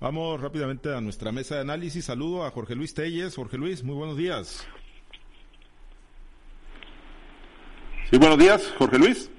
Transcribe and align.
Vamos 0.00 0.40
rápidamente 0.40 0.94
a 0.94 1.02
nuestra 1.02 1.30
mesa 1.32 1.56
de 1.56 1.60
análisis. 1.60 2.06
Saludo 2.06 2.46
a 2.46 2.50
Jorge 2.50 2.74
Luis 2.74 2.94
Telles. 2.94 3.36
Jorge 3.36 3.58
Luis, 3.58 3.84
muy 3.84 3.94
buenos 3.94 4.16
días. 4.16 4.66
Sí, 8.10 8.16
buenos 8.16 8.38
días, 8.38 8.72
Jorge 8.78 8.98
Luis. 8.98 9.30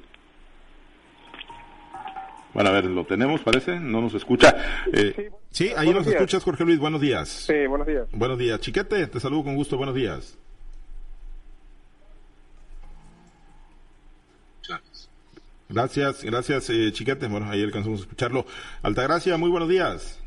Bueno, 2.53 2.69
a 2.69 2.73
ver, 2.73 2.85
lo 2.85 3.03
tenemos, 3.03 3.41
parece, 3.41 3.79
no 3.79 3.99
nos 3.99 4.13
escucha. 4.13 4.55
Eh, 4.93 5.31
sí, 5.49 5.71
ahí 5.75 5.91
nos 5.91 6.05
escuchas, 6.05 6.43
Jorge 6.43 6.65
Luis, 6.65 6.77
buenos 6.77 7.01
días. 7.01 7.27
Sí, 7.27 7.65
buenos 7.65 7.87
días. 7.87 8.07
Buenos 8.11 8.37
días. 8.37 8.59
Chiquete, 8.59 9.07
te 9.07 9.19
saludo 9.19 9.45
con 9.45 9.55
gusto, 9.55 9.75
buenos 9.75 9.95
días. 9.95 10.38
Gracias, 15.69 16.23
gracias, 16.23 16.69
eh, 16.71 16.91
Chiquete. 16.91 17.27
Bueno, 17.27 17.49
ahí 17.49 17.63
alcanzamos 17.63 17.99
a 17.99 18.03
escucharlo. 18.03 18.45
Altagracia, 18.81 19.37
muy 19.37 19.51
buenos 19.51 19.69
días. 19.69 20.19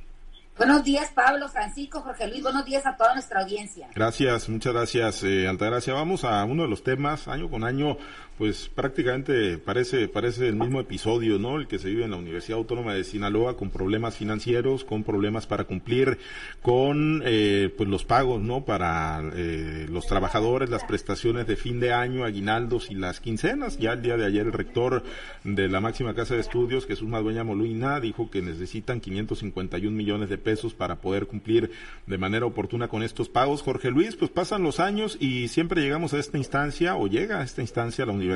Buenos 0.57 0.85
días, 0.85 1.11
Pablo, 1.13 1.49
Francisco, 1.49 2.01
Jorge 2.03 2.29
Luis. 2.29 2.43
Buenos 2.43 2.65
días 2.65 2.87
a 2.87 2.97
toda 2.97 3.15
nuestra 3.15 3.41
audiencia. 3.41 3.89
Gracias, 3.95 4.49
muchas 4.49 4.73
gracias, 4.73 5.25
eh, 5.25 5.49
Altagracia. 5.49 5.95
Vamos 5.95 6.25
a 6.25 6.45
uno 6.45 6.63
de 6.63 6.69
los 6.69 6.85
temas, 6.85 7.27
año 7.27 7.51
con 7.51 7.65
año, 7.65 7.97
pues 8.43 8.69
prácticamente 8.69 9.57
parece, 9.57 10.09
parece 10.09 10.49
el 10.49 10.57
mismo 10.57 10.81
episodio, 10.81 11.39
¿no? 11.39 11.61
El 11.61 11.69
que 11.69 11.79
se 11.79 11.91
vive 11.91 12.03
en 12.03 12.11
la 12.11 12.17
Universidad 12.17 12.59
Autónoma 12.59 12.93
de 12.93 13.05
Sinaloa 13.05 13.57
con 13.57 13.71
problemas 13.71 14.17
financieros, 14.17 14.85
con 14.85 15.05
problemas 15.05 15.47
para 15.47 15.63
cumplir 15.63 16.19
con 16.61 17.23
eh, 17.25 17.73
pues 17.77 17.89
los 17.89 18.05
pagos, 18.05 18.43
¿no? 18.43 18.65
Para 18.65 19.23
eh, 19.37 19.87
los 19.89 20.07
trabajadores, 20.07 20.71
las 20.71 20.83
prestaciones 20.83 21.47
de 21.47 21.55
fin 21.55 21.79
de 21.79 21.93
año, 21.93 22.25
aguinaldos 22.25 22.91
y 22.91 22.97
las 22.97 23.21
quincenas. 23.21 23.79
Ya 23.79 23.93
el 23.93 24.03
día 24.03 24.17
de 24.17 24.27
ayer 24.27 24.45
el 24.47 24.53
rector 24.53 25.05
de 25.45 25.69
la 25.69 25.81
máxima 25.81 26.13
casa 26.13 26.35
de 26.35 26.41
estudios, 26.41 26.85
Jesús 26.85 27.09
Madueña 27.09 27.45
Moluina, 27.45 28.01
dijo 28.01 28.29
que 28.29 28.43
necesitan 28.43 29.01
551 29.01 29.97
millones 29.97 30.29
de 30.29 30.39
pesos 30.39 30.75
para 30.75 30.97
poder 30.97 31.29
cumplir 31.29 31.71
de 32.09 32.19
manera 32.19 32.45
oportuna 32.45 32.89
con 32.89 33.05
estos 33.05 33.29
pagos. 33.29 33.63
Jorge 33.63 33.93
Luis, 33.93 34.17
pues 34.17 34.33
pasan 34.33 34.65
los 34.65 34.81
años 34.81 35.17
y 35.21 35.47
siempre 35.47 35.81
llegamos 35.81 36.13
a 36.13 36.19
esta 36.19 36.39
instancia 36.39 36.97
o 36.97 37.07
llega 37.07 37.39
a 37.39 37.45
esta 37.45 37.61
instancia 37.61 38.05
la 38.05 38.11
universidad 38.11 38.32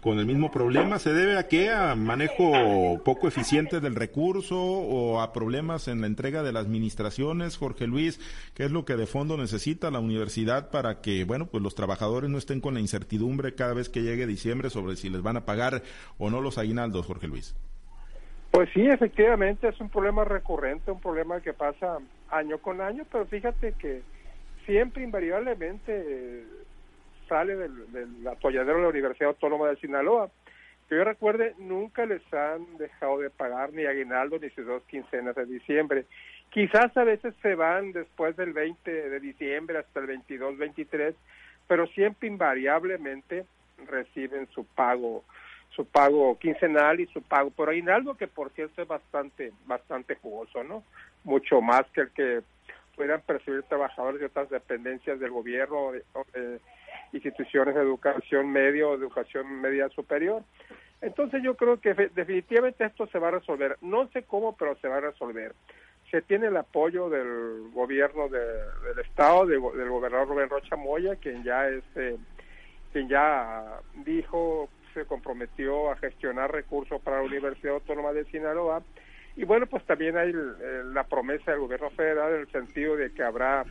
con 0.00 0.18
el 0.18 0.26
mismo 0.26 0.50
problema. 0.50 0.98
¿Se 0.98 1.12
debe 1.12 1.38
a 1.38 1.48
qué? 1.48 1.70
¿A 1.70 1.94
manejo 1.94 3.02
poco 3.04 3.28
eficiente 3.28 3.80
del 3.80 3.94
recurso 3.94 4.60
o 4.60 5.20
a 5.20 5.32
problemas 5.32 5.88
en 5.88 6.00
la 6.00 6.06
entrega 6.06 6.42
de 6.42 6.52
las 6.52 6.64
administraciones? 6.64 7.56
Jorge 7.56 7.86
Luis, 7.86 8.20
¿qué 8.54 8.64
es 8.64 8.70
lo 8.70 8.84
que 8.84 8.96
de 8.96 9.06
fondo 9.06 9.36
necesita 9.36 9.90
la 9.90 10.00
universidad 10.00 10.70
para 10.70 11.00
que, 11.00 11.24
bueno, 11.24 11.46
pues 11.46 11.62
los 11.62 11.74
trabajadores 11.74 12.30
no 12.30 12.38
estén 12.38 12.60
con 12.60 12.74
la 12.74 12.80
incertidumbre 12.80 13.54
cada 13.54 13.74
vez 13.74 13.88
que 13.88 14.02
llegue 14.02 14.26
diciembre 14.26 14.70
sobre 14.70 14.96
si 14.96 15.08
les 15.08 15.22
van 15.22 15.36
a 15.36 15.44
pagar 15.44 15.82
o 16.18 16.30
no 16.30 16.40
los 16.40 16.58
aguinaldos, 16.58 17.06
Jorge 17.06 17.28
Luis? 17.28 17.54
Pues 18.50 18.70
sí, 18.72 18.86
efectivamente 18.86 19.68
es 19.68 19.80
un 19.80 19.90
problema 19.90 20.24
recurrente, 20.24 20.90
un 20.90 21.00
problema 21.00 21.40
que 21.40 21.52
pasa 21.52 21.98
año 22.30 22.58
con 22.58 22.80
año, 22.80 23.04
pero 23.10 23.26
fíjate 23.26 23.74
que 23.78 24.02
siempre 24.64 25.02
invariablemente 25.02 25.92
eh, 25.96 26.44
sale 27.28 27.56
del, 27.56 27.92
del 27.92 28.26
atolladero 28.26 28.76
de 28.76 28.82
la 28.82 28.88
Universidad 28.88 29.30
Autónoma 29.30 29.68
de 29.68 29.76
Sinaloa. 29.76 30.30
Que 30.88 30.96
yo 30.96 31.04
recuerde, 31.04 31.54
nunca 31.58 32.06
les 32.06 32.22
han 32.32 32.78
dejado 32.78 33.18
de 33.18 33.30
pagar 33.30 33.72
ni 33.72 33.84
aguinaldo 33.84 34.38
ni 34.38 34.48
sus 34.50 34.66
dos 34.66 34.82
quincenas 34.84 35.36
de 35.36 35.44
diciembre. 35.44 36.06
Quizás 36.50 36.96
a 36.96 37.04
veces 37.04 37.34
se 37.42 37.54
van 37.54 37.92
después 37.92 38.36
del 38.36 38.54
20 38.54 39.10
de 39.10 39.20
diciembre 39.20 39.78
hasta 39.78 40.00
el 40.00 40.06
22, 40.06 40.56
23, 40.56 41.14
pero 41.66 41.86
siempre 41.88 42.28
invariablemente 42.28 43.44
reciben 43.86 44.48
su 44.48 44.64
pago 44.64 45.24
su 45.78 45.84
pago 45.84 46.36
quincenal 46.38 46.98
y 46.98 47.06
su 47.06 47.22
pago 47.22 47.50
por 47.50 47.68
aguinaldo, 47.68 48.16
que 48.16 48.26
por 48.26 48.50
cierto 48.50 48.82
es 48.82 48.88
bastante, 48.88 49.52
bastante 49.66 50.16
jugoso, 50.16 50.64
¿no? 50.64 50.82
Mucho 51.22 51.60
más 51.60 51.82
que 51.92 52.00
el 52.00 52.10
que 52.10 52.40
puedan 52.96 53.20
percibir 53.20 53.62
trabajadores 53.62 54.18
de 54.18 54.26
otras 54.26 54.50
dependencias 54.50 55.20
del 55.20 55.30
gobierno 55.30 55.92
de, 55.92 56.58
instituciones 57.12 57.74
de 57.74 57.82
educación 57.82 58.50
media 58.50 58.86
o 58.86 58.94
educación 58.94 59.60
media 59.60 59.88
superior. 59.90 60.42
Entonces 61.00 61.42
yo 61.42 61.56
creo 61.56 61.80
que 61.80 61.94
definitivamente 61.94 62.84
esto 62.84 63.06
se 63.06 63.18
va 63.18 63.28
a 63.28 63.32
resolver. 63.32 63.76
No 63.80 64.08
sé 64.08 64.24
cómo, 64.24 64.56
pero 64.56 64.76
se 64.76 64.88
va 64.88 64.96
a 64.96 65.00
resolver. 65.00 65.54
Se 66.10 66.22
tiene 66.22 66.46
el 66.46 66.56
apoyo 66.56 67.08
del 67.08 67.70
gobierno 67.72 68.28
del 68.28 68.98
estado, 69.04 69.46
del 69.46 69.60
gobernador 69.60 70.28
Rubén 70.28 70.48
Rocha 70.48 70.76
Moya, 70.76 71.16
quien 71.16 71.44
ya 71.44 71.68
es, 71.68 71.84
eh, 71.96 72.16
quien 72.92 73.08
ya 73.08 73.80
dijo 74.04 74.68
se 74.94 75.04
comprometió 75.04 75.90
a 75.90 75.96
gestionar 75.96 76.50
recursos 76.50 77.00
para 77.02 77.18
la 77.18 77.24
Universidad 77.24 77.74
Autónoma 77.74 78.12
de 78.12 78.24
Sinaloa. 78.24 78.82
Y 79.36 79.44
bueno, 79.44 79.66
pues 79.66 79.84
también 79.84 80.16
hay 80.16 80.32
la 80.92 81.04
promesa 81.04 81.52
del 81.52 81.60
gobierno 81.60 81.90
federal 81.90 82.34
en 82.34 82.40
el 82.40 82.50
sentido 82.50 82.96
de 82.96 83.12
que 83.12 83.22
habrá 83.22 83.64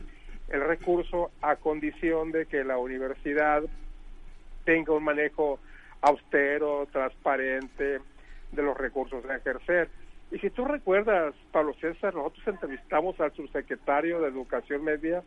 el 0.50 0.60
recurso 0.62 1.30
a 1.42 1.56
condición 1.56 2.32
de 2.32 2.46
que 2.46 2.64
la 2.64 2.78
universidad 2.78 3.62
tenga 4.64 4.92
un 4.92 5.04
manejo 5.04 5.58
austero, 6.00 6.86
transparente 6.92 8.00
de 8.52 8.62
los 8.62 8.76
recursos 8.76 9.24
a 9.26 9.36
ejercer. 9.36 9.88
Y 10.30 10.38
si 10.38 10.50
tú 10.50 10.64
recuerdas, 10.64 11.34
Pablo 11.52 11.74
César, 11.80 12.14
nosotros 12.14 12.46
entrevistamos 12.46 13.18
al 13.20 13.32
subsecretario 13.32 14.20
de 14.20 14.28
Educación 14.28 14.84
Media, 14.84 15.22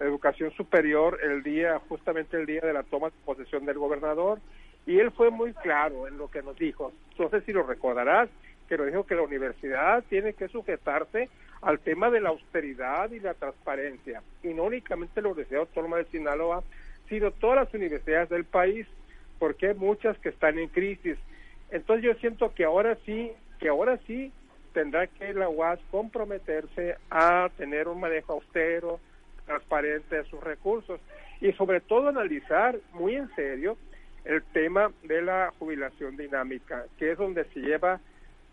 Educación 0.00 0.50
Superior, 0.52 1.18
el 1.22 1.42
día, 1.42 1.80
justamente 1.88 2.36
el 2.36 2.46
día 2.46 2.60
de 2.60 2.72
la 2.72 2.82
toma 2.82 3.08
de 3.08 3.16
posesión 3.24 3.64
del 3.66 3.78
gobernador, 3.78 4.40
y 4.84 4.98
él 4.98 5.12
fue 5.12 5.30
muy 5.30 5.52
claro 5.54 6.08
en 6.08 6.18
lo 6.18 6.28
que 6.28 6.42
nos 6.42 6.56
dijo. 6.56 6.92
No 7.18 7.28
sé 7.30 7.42
si 7.42 7.52
lo 7.52 7.62
recordarás, 7.62 8.28
que 8.68 8.76
nos 8.76 8.86
dijo 8.86 9.06
que 9.06 9.14
la 9.14 9.22
universidad 9.22 10.02
tiene 10.08 10.32
que 10.32 10.48
sujetarse 10.48 11.28
al 11.62 11.78
tema 11.78 12.10
de 12.10 12.20
la 12.20 12.30
austeridad 12.30 13.10
y 13.12 13.20
la 13.20 13.34
transparencia, 13.34 14.22
y 14.42 14.48
no 14.48 14.64
únicamente 14.64 15.22
la 15.22 15.28
Universidad 15.28 15.60
Autónoma 15.60 15.98
de 15.98 16.06
Sinaloa, 16.06 16.62
sino 17.08 17.30
todas 17.30 17.56
las 17.56 17.74
universidades 17.74 18.28
del 18.28 18.44
país, 18.44 18.86
porque 19.38 19.68
hay 19.68 19.74
muchas 19.74 20.18
que 20.18 20.30
están 20.30 20.58
en 20.58 20.68
crisis. 20.68 21.16
Entonces 21.70 22.04
yo 22.04 22.14
siento 22.14 22.52
que 22.54 22.64
ahora 22.64 22.98
sí, 23.06 23.30
que 23.60 23.68
ahora 23.68 23.98
sí 24.06 24.32
tendrá 24.72 25.06
que 25.06 25.32
la 25.34 25.48
UAS 25.48 25.78
comprometerse 25.90 26.96
a 27.10 27.48
tener 27.56 27.86
un 27.88 28.00
manejo 28.00 28.32
austero, 28.34 28.98
transparente 29.46 30.16
de 30.16 30.24
sus 30.24 30.42
recursos 30.42 31.00
y 31.40 31.52
sobre 31.52 31.80
todo 31.80 32.08
analizar 32.08 32.78
muy 32.92 33.16
en 33.16 33.32
serio 33.34 33.76
el 34.24 34.42
tema 34.52 34.92
de 35.02 35.22
la 35.22 35.52
jubilación 35.58 36.16
dinámica, 36.16 36.86
que 36.98 37.12
es 37.12 37.18
donde 37.18 37.44
se 37.46 37.60
lleva, 37.60 38.00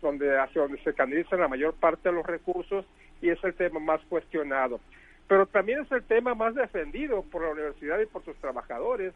donde 0.02 0.38
hacia 0.38 0.62
donde 0.62 0.82
se 0.82 0.94
canalizan 0.94 1.40
la 1.40 1.48
mayor 1.48 1.74
parte 1.74 2.08
de 2.08 2.14
los 2.14 2.26
recursos 2.26 2.84
y 3.20 3.30
es 3.30 3.42
el 3.44 3.54
tema 3.54 3.80
más 3.80 4.00
cuestionado. 4.08 4.80
Pero 5.28 5.46
también 5.46 5.80
es 5.80 5.92
el 5.92 6.02
tema 6.02 6.34
más 6.34 6.54
defendido 6.54 7.22
por 7.22 7.42
la 7.42 7.50
universidad 7.50 8.00
y 8.00 8.06
por 8.06 8.24
sus 8.24 8.36
trabajadores, 8.36 9.12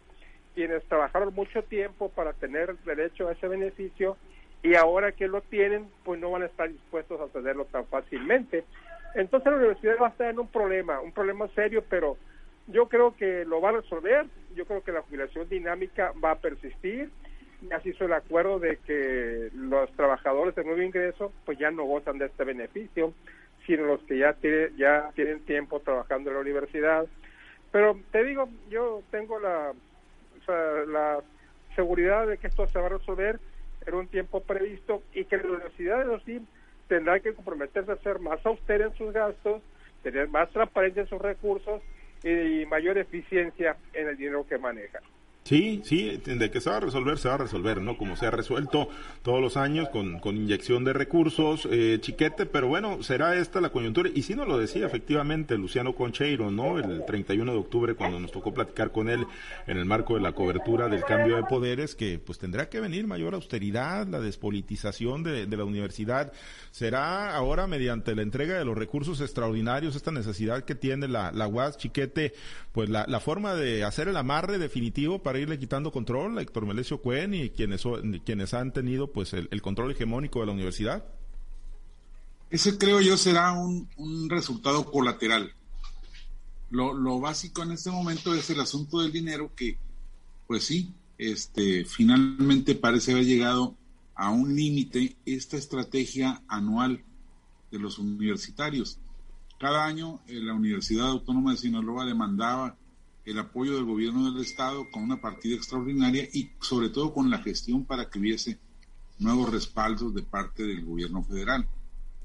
quienes 0.54 0.84
trabajaron 0.84 1.34
mucho 1.34 1.62
tiempo 1.64 2.08
para 2.10 2.32
tener 2.32 2.76
derecho 2.84 3.28
a 3.28 3.32
ese 3.32 3.48
beneficio 3.48 4.16
y 4.62 4.74
ahora 4.76 5.12
que 5.12 5.28
lo 5.28 5.42
tienen, 5.42 5.86
pues 6.04 6.20
no 6.20 6.30
van 6.30 6.42
a 6.42 6.46
estar 6.46 6.70
dispuestos 6.70 7.20
a 7.20 7.26
tenerlo 7.26 7.66
tan 7.66 7.84
fácilmente. 7.86 8.64
Entonces 9.14 9.50
la 9.50 9.58
universidad 9.58 9.96
va 10.00 10.06
a 10.06 10.10
estar 10.10 10.30
en 10.30 10.38
un 10.38 10.48
problema, 10.48 11.00
un 11.00 11.12
problema 11.12 11.48
serio, 11.48 11.84
pero 11.88 12.16
yo 12.66 12.88
creo 12.88 13.14
que 13.14 13.44
lo 13.44 13.60
va 13.60 13.70
a 13.70 13.72
resolver, 13.72 14.26
yo 14.54 14.64
creo 14.64 14.82
que 14.82 14.92
la 14.92 15.02
jubilación 15.02 15.48
dinámica 15.48 16.12
va 16.22 16.32
a 16.32 16.38
persistir, 16.38 17.10
ya 17.68 17.80
se 17.80 17.90
hizo 17.90 18.06
el 18.06 18.12
acuerdo 18.12 18.58
de 18.58 18.78
que 18.78 19.50
los 19.54 19.90
trabajadores 19.92 20.54
de 20.54 20.64
nuevo 20.64 20.80
ingreso 20.80 21.32
pues 21.44 21.58
ya 21.58 21.70
no 21.70 21.84
gozan 21.84 22.18
de 22.18 22.26
este 22.26 22.44
beneficio, 22.44 23.12
sino 23.66 23.84
los 23.84 24.02
que 24.02 24.18
ya, 24.18 24.34
tiene, 24.34 24.68
ya 24.76 25.10
tienen 25.14 25.40
tiempo 25.44 25.80
trabajando 25.80 26.30
en 26.30 26.36
la 26.36 26.42
universidad. 26.42 27.06
Pero 27.72 27.98
te 28.12 28.24
digo, 28.24 28.48
yo 28.68 29.02
tengo 29.10 29.38
la, 29.40 29.72
la 30.86 31.20
seguridad 31.74 32.26
de 32.26 32.38
que 32.38 32.46
esto 32.46 32.66
se 32.66 32.78
va 32.78 32.86
a 32.86 32.90
resolver 32.90 33.40
en 33.86 33.94
un 33.94 34.08
tiempo 34.08 34.40
previsto 34.40 35.02
y 35.12 35.24
que 35.24 35.38
la 35.38 35.48
universidad 35.48 36.04
de 36.04 36.20
sí 36.20 36.46
tendrá 36.88 37.20
que 37.20 37.34
comprometerse 37.34 37.92
a 37.92 37.96
ser 37.96 38.18
más 38.20 38.44
austera 38.46 38.86
en 38.86 38.94
sus 38.94 39.12
gastos, 39.12 39.62
tener 40.02 40.28
más 40.28 40.50
transparencia 40.50 41.02
en 41.02 41.08
sus 41.08 41.20
recursos 41.20 41.82
y 42.22 42.64
mayor 42.66 42.98
eficiencia 42.98 43.76
en 43.92 44.08
el 44.08 44.16
dinero 44.16 44.46
que 44.46 44.58
maneja. 44.58 45.00
Sí, 45.44 45.82
sí, 45.84 46.22
de 46.24 46.50
que 46.50 46.58
se 46.62 46.70
va 46.70 46.78
a 46.78 46.80
resolver, 46.80 47.18
se 47.18 47.28
va 47.28 47.34
a 47.34 47.38
resolver, 47.38 47.82
¿no? 47.82 47.98
Como 47.98 48.16
se 48.16 48.24
ha 48.24 48.30
resuelto 48.30 48.88
todos 49.20 49.42
los 49.42 49.58
años 49.58 49.90
con, 49.90 50.18
con 50.18 50.36
inyección 50.36 50.84
de 50.84 50.94
recursos, 50.94 51.68
eh, 51.70 51.98
chiquete, 52.00 52.46
pero 52.46 52.66
bueno, 52.66 53.02
será 53.02 53.36
esta 53.36 53.60
la 53.60 53.68
coyuntura. 53.68 54.08
Y 54.14 54.22
si 54.22 54.34
no 54.34 54.46
lo 54.46 54.56
decía 54.56 54.86
efectivamente 54.86 55.58
Luciano 55.58 55.94
Concheiro, 55.94 56.50
¿no? 56.50 56.78
El 56.78 57.04
31 57.04 57.52
de 57.52 57.58
octubre, 57.58 57.94
cuando 57.94 58.18
nos 58.18 58.32
tocó 58.32 58.54
platicar 58.54 58.90
con 58.90 59.10
él 59.10 59.26
en 59.66 59.76
el 59.76 59.84
marco 59.84 60.14
de 60.14 60.22
la 60.22 60.32
cobertura 60.32 60.88
del 60.88 61.04
cambio 61.04 61.36
de 61.36 61.44
poderes, 61.44 61.94
que 61.94 62.18
pues 62.18 62.38
tendrá 62.38 62.70
que 62.70 62.80
venir 62.80 63.06
mayor 63.06 63.34
austeridad, 63.34 64.06
la 64.06 64.20
despolitización 64.20 65.24
de, 65.24 65.44
de 65.44 65.56
la 65.58 65.64
universidad. 65.64 66.32
Será 66.70 67.36
ahora 67.36 67.66
mediante 67.66 68.14
la 68.14 68.22
entrega 68.22 68.58
de 68.58 68.64
los 68.64 68.78
recursos 68.78 69.20
extraordinarios, 69.20 69.94
esta 69.94 70.10
necesidad 70.10 70.64
que 70.64 70.74
tiene 70.74 71.06
la, 71.06 71.32
la 71.32 71.46
UAS, 71.48 71.76
chiquete, 71.76 72.32
pues 72.72 72.88
la, 72.88 73.04
la 73.06 73.20
forma 73.20 73.54
de 73.54 73.84
hacer 73.84 74.08
el 74.08 74.16
amarre 74.16 74.56
definitivo 74.56 75.22
para 75.22 75.33
irle 75.38 75.58
quitando 75.58 75.92
control 75.92 76.38
a 76.38 76.42
Héctor 76.42 76.66
Melesio 76.66 77.00
Cuen 77.00 77.34
y 77.34 77.50
quienes, 77.50 77.82
quienes 78.24 78.54
han 78.54 78.72
tenido 78.72 79.12
pues 79.12 79.32
el, 79.32 79.62
control 79.62 79.92
hegemónico 79.92 80.40
de 80.40 80.46
la 80.46 80.52
universidad? 80.52 81.04
Ese 82.50 82.78
creo 82.78 83.00
yo 83.00 83.16
será 83.16 83.52
un, 83.52 83.88
un 83.96 84.30
resultado 84.30 84.84
colateral. 84.90 85.52
Lo, 86.70 86.92
lo, 86.92 87.20
básico 87.20 87.62
en 87.62 87.72
este 87.72 87.90
momento 87.90 88.34
es 88.34 88.50
el 88.50 88.60
asunto 88.60 89.00
del 89.00 89.12
dinero 89.12 89.52
que, 89.54 89.78
pues 90.46 90.64
sí, 90.64 90.92
este, 91.18 91.84
finalmente 91.84 92.74
parece 92.74 93.12
haber 93.12 93.24
llegado 93.24 93.76
a 94.14 94.30
un 94.30 94.54
límite 94.54 95.16
esta 95.26 95.56
estrategia 95.56 96.42
anual 96.48 97.02
de 97.70 97.78
los 97.78 97.98
universitarios. 97.98 98.98
Cada 99.58 99.84
año 99.84 100.20
eh, 100.26 100.40
la 100.40 100.54
Universidad 100.54 101.08
Autónoma 101.08 101.52
de 101.52 101.58
Sinaloa 101.58 102.04
demandaba 102.04 102.76
el 103.24 103.38
apoyo 103.38 103.74
del 103.74 103.84
gobierno 103.84 104.30
del 104.30 104.42
Estado 104.42 104.90
con 104.90 105.02
una 105.02 105.20
partida 105.20 105.56
extraordinaria 105.56 106.28
y 106.32 106.50
sobre 106.60 106.90
todo 106.90 107.12
con 107.14 107.30
la 107.30 107.38
gestión 107.38 107.84
para 107.84 108.10
que 108.10 108.18
hubiese 108.18 108.58
nuevos 109.18 109.50
respaldos 109.50 110.14
de 110.14 110.22
parte 110.22 110.64
del 110.64 110.84
gobierno 110.84 111.22
federal. 111.22 111.66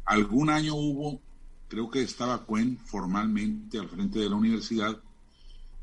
Algún 0.05 0.49
año 0.49 0.75
hubo, 0.75 1.21
creo 1.67 1.89
que 1.89 2.01
estaba 2.01 2.45
Cuen 2.45 2.77
formalmente 2.77 3.79
al 3.79 3.89
frente 3.89 4.19
de 4.19 4.29
la 4.29 4.35
universidad, 4.35 5.01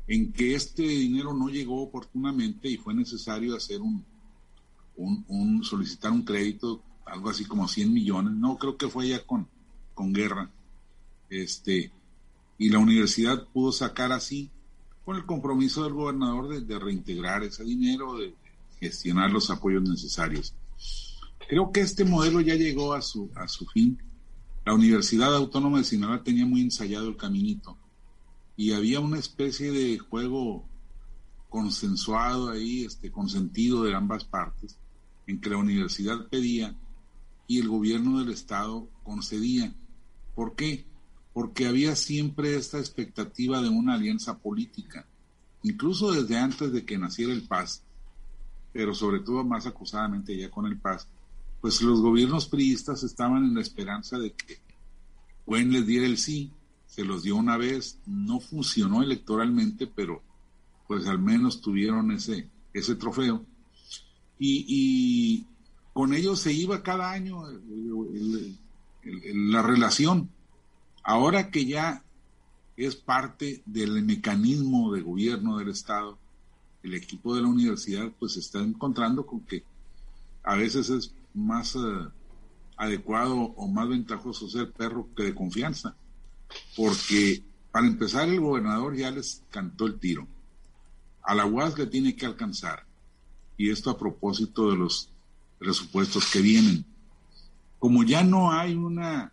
en 0.07 0.31
que 0.31 0.55
este 0.55 0.83
dinero 0.83 1.33
no 1.33 1.49
llegó 1.49 1.81
oportunamente 1.81 2.69
y 2.69 2.77
fue 2.77 2.93
necesario 2.93 3.55
hacer 3.55 3.81
un, 3.81 4.05
un, 4.97 5.63
solicitar 5.63 6.11
un 6.11 6.23
crédito, 6.23 6.81
algo 7.05 7.29
así 7.29 7.45
como 7.45 7.67
100 7.67 7.93
millones, 7.93 8.33
no 8.33 8.57
creo 8.57 8.77
que 8.77 8.87
fue 8.87 9.09
ya 9.09 9.25
con, 9.25 9.47
con 9.93 10.13
guerra, 10.13 10.49
este, 11.29 11.91
y 12.57 12.69
la 12.69 12.79
universidad 12.79 13.47
pudo 13.47 13.71
sacar 13.71 14.11
así, 14.11 14.49
con 15.07 15.15
el 15.15 15.25
compromiso 15.25 15.85
del 15.85 15.93
gobernador 15.93 16.49
de, 16.65 16.79
reintegrar 16.79 17.41
ese 17.41 17.63
dinero, 17.63 18.17
de 18.17 18.35
gestionar 18.77 19.31
los 19.31 19.49
apoyos 19.49 19.81
necesarios. 19.83 20.53
Creo 21.47 21.71
que 21.71 21.79
este 21.79 22.03
modelo 22.03 22.41
ya 22.41 22.55
llegó 22.55 22.93
a 22.93 23.01
su, 23.01 23.31
a 23.33 23.47
su 23.47 23.65
fin. 23.67 23.97
La 24.65 24.73
Universidad 24.73 25.33
Autónoma 25.33 25.77
de 25.77 25.85
Sinaloa 25.85 26.25
tenía 26.25 26.45
muy 26.45 26.59
ensayado 26.59 27.07
el 27.07 27.15
caminito 27.15 27.77
y 28.57 28.73
había 28.73 28.99
una 28.99 29.17
especie 29.17 29.71
de 29.71 29.97
juego 29.97 30.65
consensuado 31.47 32.49
ahí, 32.49 32.83
este, 32.83 33.09
consentido 33.09 33.83
de 33.83 33.95
ambas 33.95 34.25
partes, 34.25 34.77
en 35.25 35.39
que 35.39 35.51
la 35.51 35.55
universidad 35.55 36.27
pedía 36.27 36.75
y 37.47 37.59
el 37.59 37.69
gobierno 37.69 38.19
del 38.19 38.31
Estado 38.31 38.89
concedía. 39.03 39.73
¿Por 40.35 40.57
qué? 40.57 40.85
Porque 41.37 41.67
había 41.67 41.95
siempre 41.95 42.55
esta 42.55 42.79
expectativa 42.79 43.61
de 43.61 43.69
una 43.69 43.93
alianza 43.93 44.39
política, 44.39 45.05
incluso 45.61 46.11
desde 46.11 46.35
antes 46.35 46.71
de 46.71 46.83
que 46.83 46.97
naciera 46.97 47.31
el 47.31 47.43
Paz, 47.43 47.83
pero 48.73 48.95
sobre 48.95 49.19
todo 49.19 49.43
más 49.43 49.67
acusadamente 49.67 50.35
ya 50.35 50.49
con 50.49 50.65
el 50.65 50.79
Paz, 50.79 51.07
pues 51.61 51.79
los 51.83 52.01
gobiernos 52.01 52.47
priistas 52.47 53.03
estaban 53.03 53.43
en 53.43 53.53
la 53.53 53.61
esperanza 53.61 54.17
de 54.17 54.31
que 54.31 54.57
Cuen 55.45 55.71
les 55.71 55.85
diera 55.85 56.07
el 56.07 56.17
sí, 56.17 56.51
se 56.87 57.05
los 57.05 57.21
dio 57.21 57.35
una 57.35 57.55
vez, 57.55 57.99
no 58.07 58.39
funcionó 58.39 59.03
electoralmente, 59.03 59.85
pero 59.85 60.23
pues 60.87 61.05
al 61.05 61.19
menos 61.19 61.61
tuvieron 61.61 62.09
ese, 62.09 62.49
ese 62.73 62.95
trofeo 62.95 63.45
y, 64.39 65.45
con 65.93 66.15
ellos 66.15 66.39
se 66.39 66.51
iba 66.51 66.81
cada 66.81 67.11
año 67.11 67.43
la 69.03 69.61
relación. 69.61 70.31
Ahora 71.07 71.51
que 71.51 71.65
ya 71.65 72.03
es 72.75 72.97
parte 72.97 73.63
del 73.65 74.03
mecanismo 74.03 74.91
de 74.91 74.99
gobierno 74.99 75.57
del 75.57 75.69
Estado, 75.69 76.17
el 76.83 76.95
equipo 76.95 77.33
de 77.33 77.43
la 77.43 77.47
universidad 77.47 78.11
pues 78.19 78.33
se 78.33 78.41
está 78.41 78.59
encontrando 78.59 79.25
con 79.25 79.39
que 79.39 79.63
a 80.43 80.55
veces 80.55 80.89
es 80.89 81.13
más 81.33 81.77
eh, 81.77 82.09
adecuado 82.75 83.37
o 83.37 83.69
más 83.69 83.87
ventajoso 83.87 84.49
ser 84.49 84.73
perro 84.73 85.07
que 85.15 85.23
de 85.23 85.33
confianza, 85.33 85.95
porque 86.75 87.41
para 87.71 87.87
empezar 87.87 88.27
el 88.27 88.41
gobernador 88.41 88.97
ya 88.97 89.09
les 89.09 89.43
cantó 89.49 89.85
el 89.85 89.99
tiro. 89.99 90.27
A 91.23 91.35
la 91.35 91.45
UAS 91.45 91.77
le 91.77 91.87
tiene 91.87 92.17
que 92.17 92.25
alcanzar 92.25 92.85
y 93.55 93.69
esto 93.69 93.91
a 93.91 93.97
propósito 93.97 94.71
de 94.71 94.75
los 94.75 95.09
presupuestos 95.57 96.29
que 96.29 96.41
vienen. 96.41 96.85
Como 97.79 98.03
ya 98.03 98.25
no 98.25 98.51
hay 98.51 98.75
una 98.75 99.31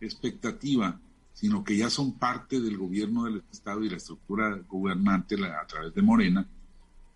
expectativa, 0.00 0.98
sino 1.32 1.64
que 1.64 1.76
ya 1.76 1.90
son 1.90 2.18
parte 2.18 2.60
del 2.60 2.76
gobierno 2.76 3.24
del 3.24 3.42
Estado 3.50 3.84
y 3.84 3.90
la 3.90 3.96
estructura 3.96 4.58
gobernante 4.68 5.36
a 5.44 5.66
través 5.66 5.94
de 5.94 6.02
Morena, 6.02 6.46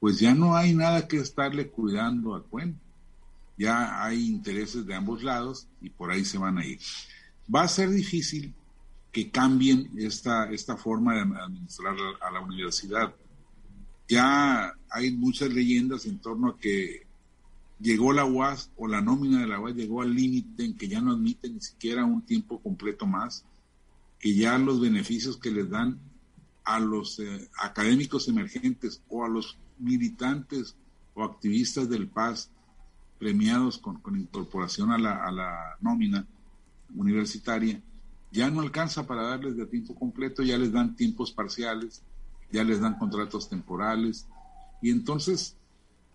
pues 0.01 0.19
ya 0.19 0.35
no 0.35 0.57
hay 0.57 0.75
nada 0.75 1.09
que 1.09 1.19
estarle 1.19 1.69
cuidando 1.69 2.35
a 2.35 2.43
Cuen. 2.43 2.79
Ya 3.59 4.05
hay 4.05 4.27
intereses 4.27 4.85
de 4.87 4.95
ambos 4.95 5.23
lados 5.23 5.69
y 5.81 5.91
por 5.91 6.11
ahí 6.11 6.25
se 6.25 6.39
van 6.39 6.59
a 6.59 6.67
ir. 6.67 6.79
Va 7.53 7.63
a 7.63 7.69
ser 7.69 7.91
difícil 7.91 8.55
que 9.13 9.31
cambien 9.31 9.91
esta, 9.97 10.51
esta 10.51 10.77
forma 10.77 11.15
de 11.15 11.21
administrar 11.21 11.97
a 12.21 12.31
la 12.31 12.41
universidad 12.41 13.15
ya 14.09 14.73
hay 14.91 15.13
muchas 15.13 15.51
leyendas 15.51 16.07
en 16.07 16.19
torno 16.19 16.49
a 16.49 16.59
que 16.59 17.07
llegó 17.81 18.13
la 18.13 18.25
UAS 18.25 18.71
o 18.77 18.87
la 18.87 19.01
nómina 19.01 19.41
de 19.41 19.49
la 19.49 19.61
UAS 19.61 19.75
llegó 19.75 20.03
al 20.03 20.15
límite 20.15 20.65
en 20.65 20.77
que 20.77 20.89
ya 20.89 21.01
no 21.01 21.13
admite 21.13 21.49
ni 21.49 21.61
siquiera 21.61 22.05
un 22.05 22.23
tiempo 22.23 22.61
completo 22.61 23.07
más, 23.07 23.45
que 24.27 24.35
ya 24.35 24.59
los 24.59 24.81
beneficios 24.81 25.37
que 25.37 25.53
les 25.53 25.71
dan 25.71 26.01
a 26.65 26.81
los 26.81 27.21
eh, 27.21 27.49
académicos 27.63 28.27
emergentes 28.27 29.01
o 29.09 29.25
a 29.25 29.29
los 29.29 29.57
militantes 29.79 30.75
o 31.15 31.23
activistas 31.23 31.89
del 31.89 32.09
Paz 32.09 32.51
premiados 33.21 33.79
con, 33.79 34.01
incorporación 34.19 34.91
a 34.91 34.99
la, 34.99 35.25
a 35.25 35.31
la 35.31 35.77
nómina 35.81 36.27
universitaria, 36.97 37.81
ya 38.33 38.51
no 38.51 38.63
alcanza 38.63 39.07
para 39.07 39.29
darles 39.29 39.57
de 39.57 39.67
tiempo 39.67 39.95
completo, 39.95 40.43
ya 40.43 40.59
les 40.59 40.73
dan 40.73 40.97
tiempos 40.97 41.31
parciales, 41.31 42.03
ya 42.51 42.65
les 42.65 42.81
dan 42.81 42.99
contratos 42.99 43.49
temporales 43.49 44.27
y 44.83 44.91
entonces 44.91 45.55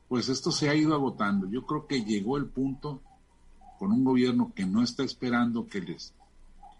pues 0.09 0.27
esto 0.27 0.51
se 0.51 0.67
ha 0.67 0.75
ido 0.75 0.93
agotando. 0.93 1.47
Yo 1.49 1.65
creo 1.65 1.87
que 1.87 2.03
llegó 2.03 2.35
el 2.35 2.47
punto 2.47 3.01
con 3.79 3.93
un 3.93 4.03
gobierno 4.03 4.51
que 4.53 4.65
no 4.65 4.83
está 4.83 5.05
esperando 5.05 5.65
que 5.65 5.79
les 5.79 6.13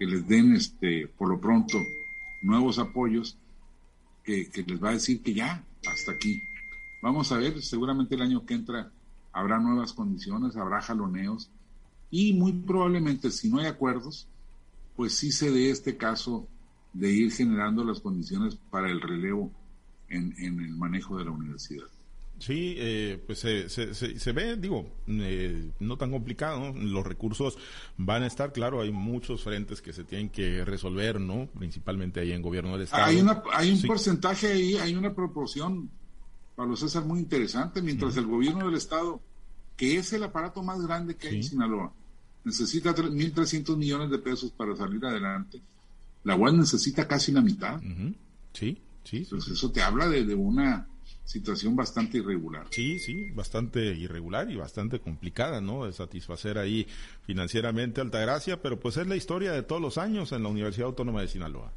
que 0.02 0.08
les 0.08 0.28
den 0.28 0.56
este 0.56 1.08
por 1.16 1.30
lo 1.30 1.40
pronto 1.40 1.78
nuevos 2.42 2.80
apoyos 2.80 3.38
que, 4.24 4.50
que 4.50 4.64
les 4.64 4.84
va 4.84 4.90
a 4.90 4.94
decir 4.94 5.22
que 5.22 5.36
ya 5.36 5.64
hasta 5.86 6.14
aquí. 6.14 6.42
Vamos 7.04 7.32
a 7.32 7.38
ver, 7.38 7.62
seguramente 7.62 8.16
el 8.16 8.24
año 8.24 8.44
que 8.44 8.56
entra 8.56 8.92
habrá 9.32 9.60
nuevas 9.60 9.94
condiciones, 9.94 10.56
habrá 10.56 10.82
jaloneos 10.82 11.52
y 12.10 12.34
muy 12.34 12.52
probablemente 12.52 13.30
si 13.30 13.52
no 13.52 13.60
hay 13.60 13.68
acuerdos, 13.68 14.28
pues 14.96 15.14
sí 15.14 15.32
se 15.32 15.52
dé 15.52 15.70
este 15.70 15.98
caso 15.98 16.48
de 16.94 17.12
ir 17.12 17.32
generando 17.32 17.84
las 17.84 18.00
condiciones 18.00 18.56
para 18.72 18.90
el 18.90 19.02
relevo 19.02 19.52
en, 20.10 20.34
el 20.40 20.78
manejo 20.78 21.20
de 21.20 21.26
la 21.26 21.32
universidad. 21.32 21.86
Sí, 22.42 22.74
eh, 22.78 23.24
pues 23.24 23.38
se, 23.38 23.70
se, 23.70 24.32
ve, 24.32 24.58
digo, 24.58 24.96
eh, 25.06 25.72
no 25.80 25.96
tan 25.96 26.10
complicado, 26.10 26.74
los 26.74 27.06
recursos 27.06 27.56
van 27.98 28.24
a 28.24 28.28
estar, 28.28 28.52
claro, 28.52 28.82
hay 28.82 28.92
muchos 28.92 29.44
frentes 29.44 29.80
que 29.80 29.94
se 29.94 30.06
tienen 30.06 30.30
que 30.30 30.66
resolver, 30.66 31.22
¿no? 31.22 31.48
Principalmente 31.60 32.20
ahí 32.20 32.32
en 32.32 32.42
gobierno 32.42 32.72
del 32.72 32.82
Estado. 32.82 33.06
Hay, 33.06 33.22
una, 33.22 33.44
hay 33.54 33.72
un 33.72 33.82
porcentaje 33.84 34.48
ahí, 34.48 34.74
hay 34.74 34.96
una 34.96 35.14
proporción, 35.14 35.92
Pablo 36.56 36.76
César, 36.76 37.06
muy 37.06 37.20
interesante, 37.20 37.80
mientras 37.80 38.18
el 38.18 38.26
gobierno 38.26 38.66
del 38.66 38.76
Estado, 38.76 39.22
que 39.78 39.98
es 39.98 40.12
el 40.14 40.24
aparato 40.24 40.64
más 40.64 40.82
grande 40.82 41.16
que 41.16 41.28
hay 41.28 41.36
en 41.36 41.44
Sinaloa, 41.44 41.94
necesita 42.44 42.96
1.300 42.96 43.78
millones 43.78 44.10
de 44.10 44.18
pesos 44.18 44.50
para 44.50 44.76
salir 44.76 45.06
adelante, 45.06 45.62
la 46.24 46.36
UAS 46.36 46.56
necesita 46.56 47.08
casi 47.08 47.32
la 47.32 47.42
mitad. 47.42 47.80
Sí, 48.54 48.82
sí. 49.04 49.18
Entonces 49.18 49.54
eso 49.54 49.72
te 49.72 49.84
habla 49.84 50.10
de, 50.10 50.34
una 50.34 50.88
situación 51.26 51.76
bastante 51.76 52.18
irregular. 52.18 52.68
Sí, 52.72 53.00
sí, 53.00 53.32
bastante 53.32 53.80
irregular 53.80 54.50
y 54.50 54.56
bastante 54.56 55.00
complicada, 55.00 55.62
¿no? 55.62 55.86
De 55.86 55.94
satisfacer 55.94 56.58
ahí 56.58 56.88
financieramente 57.26 58.02
Altagracia, 58.02 58.62
pero 58.62 58.80
pues 58.80 58.98
es 58.98 59.08
la 59.08 59.16
historia 59.16 59.52
de 59.52 59.64
todos 59.64 59.82
los 59.82 59.98
años 59.98 60.32
en 60.32 60.44
la 60.44 60.50
Universidad 60.50 60.88
Autónoma 60.88 61.22
de 61.22 61.28
Sinaloa. 61.28 61.72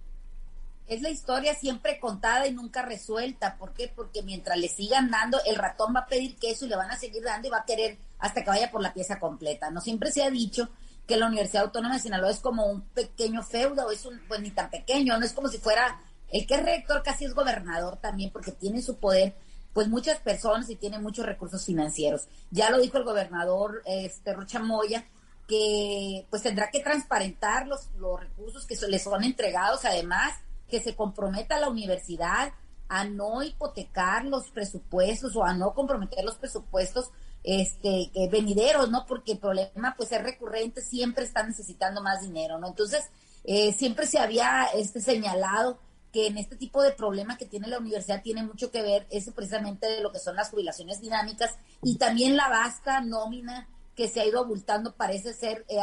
Es 0.87 1.01
la 1.01 1.09
historia 1.09 1.55
siempre 1.55 1.99
contada 1.99 2.47
y 2.47 2.53
nunca 2.53 2.83
resuelta. 2.83 3.57
¿Por 3.57 3.73
qué? 3.73 3.91
Porque 3.95 4.23
mientras 4.23 4.59
le 4.59 4.69
sigan 4.69 5.11
dando, 5.11 5.39
el 5.47 5.57
ratón 5.57 5.95
va 5.95 6.01
a 6.01 6.07
pedir 6.07 6.37
queso 6.37 6.67
y 6.67 6.69
le 6.69 6.77
van 6.77 6.91
a 6.91 6.97
seguir 6.97 7.23
dando 7.23 7.49
y 7.49 7.51
va 7.51 7.59
a 7.59 7.65
querer 7.65 7.97
hasta 8.19 8.43
que 8.43 8.51
vaya 8.51 8.71
por 8.71 8.83
la 8.83 8.93
pieza 8.93 9.19
completa. 9.19 9.71
No 9.71 9.81
siempre 9.81 10.13
se 10.13 10.23
ha 10.23 10.31
dicho 10.31 10.69
que 11.07 11.17
la 11.17 11.27
Universidad 11.27 11.65
Autónoma 11.65 11.95
de 11.95 12.01
Sinaloa 12.01 12.31
es 12.31 12.41
como 12.41 12.67
un 12.67 12.83
pequeño 12.83 13.43
feudo, 13.43 13.91
es 13.91 14.05
un, 14.05 14.21
pues 14.29 14.41
ni 14.41 14.51
tan 14.51 14.71
pequeño, 14.71 15.19
no 15.19 15.25
es 15.25 15.33
como 15.33 15.49
si 15.49 15.59
fuera, 15.59 16.01
el 16.35 16.49
que 16.49 16.57
es 16.57 16.65
rector 16.65 17.05
casi 17.05 17.25
es 17.27 17.33
gobernador 17.33 17.97
también, 17.99 18.33
porque 18.33 18.51
tiene 18.51 18.83
su 18.83 18.97
poder, 18.97 19.37
pues 19.73 19.87
muchas 19.87 20.19
personas 20.19 20.69
y 20.69 20.75
tiene 20.75 20.99
muchos 20.99 21.25
recursos 21.25 21.65
financieros. 21.65 22.27
Ya 22.51 22.71
lo 22.71 22.81
dijo 22.81 22.99
el 22.99 23.05
gobernador 23.05 23.83
este, 23.87 24.33
Rocha 24.33 24.59
Moya, 24.59 25.07
que 25.47 26.27
pues 26.31 26.43
tendrá 26.43 26.71
que 26.71 26.81
transparentar 26.81 27.69
los, 27.69 27.89
los 27.99 28.19
recursos 28.19 28.67
que 28.67 28.75
le 28.89 28.99
son 28.99 29.23
entregados, 29.23 29.85
además 29.85 30.35
que 30.69 30.81
se 30.81 30.97
comprometa 30.97 31.61
la 31.61 31.69
universidad 31.69 32.53
a 32.89 33.05
no 33.05 33.45
hipotecar 33.45 34.25
los 34.25 34.51
presupuestos 34.51 35.37
o 35.37 35.45
a 35.45 35.55
no 35.55 35.73
comprometer 35.73 36.25
los 36.25 36.35
presupuestos 36.35 37.13
este, 37.45 38.11
venideros, 38.33 38.91
¿no? 38.91 39.07
Porque 39.07 39.33
el 39.33 39.39
problema 39.39 39.95
pues 39.97 40.11
es 40.11 40.21
recurrente, 40.21 40.81
siempre 40.81 41.27
están 41.27 41.47
necesitando 41.47 42.03
más 42.03 42.23
dinero, 42.23 42.59
¿no? 42.59 42.67
Entonces, 42.67 43.05
eh, 43.45 43.73
siempre 43.73 44.09
se 44.09 44.19
había 44.19 44.65
este, 44.75 45.01
señalado 45.01 45.79
que 46.15 46.29
en 46.29 46.39
este 46.39 46.55
tipo 46.55 46.81
de 46.81 46.93
problema 46.93 47.37
que 47.37 47.45
tiene 47.45 47.67
la 47.67 47.81
universidad 47.81 48.23
tiene 48.23 48.45
mucho 48.45 48.71
que 48.71 48.83
ver 48.83 49.05
ese 49.11 49.33
precisamente 49.33 49.89
de 49.89 50.01
lo 50.01 50.13
que 50.13 50.21
son 50.21 50.37
las 50.37 50.49
jubilaciones 50.49 51.01
dinámicas 51.01 51.57
y 51.83 51.99
también 51.99 52.37
la 52.37 52.49
vasta 52.49 53.01
nómina 53.01 53.69
que 53.97 54.07
se 54.07 54.21
ha 54.21 54.25
ido 54.25 54.39
abultando, 54.39 54.95
parece 54.95 55.35
ser, 55.35 55.67
eh, 55.69 55.81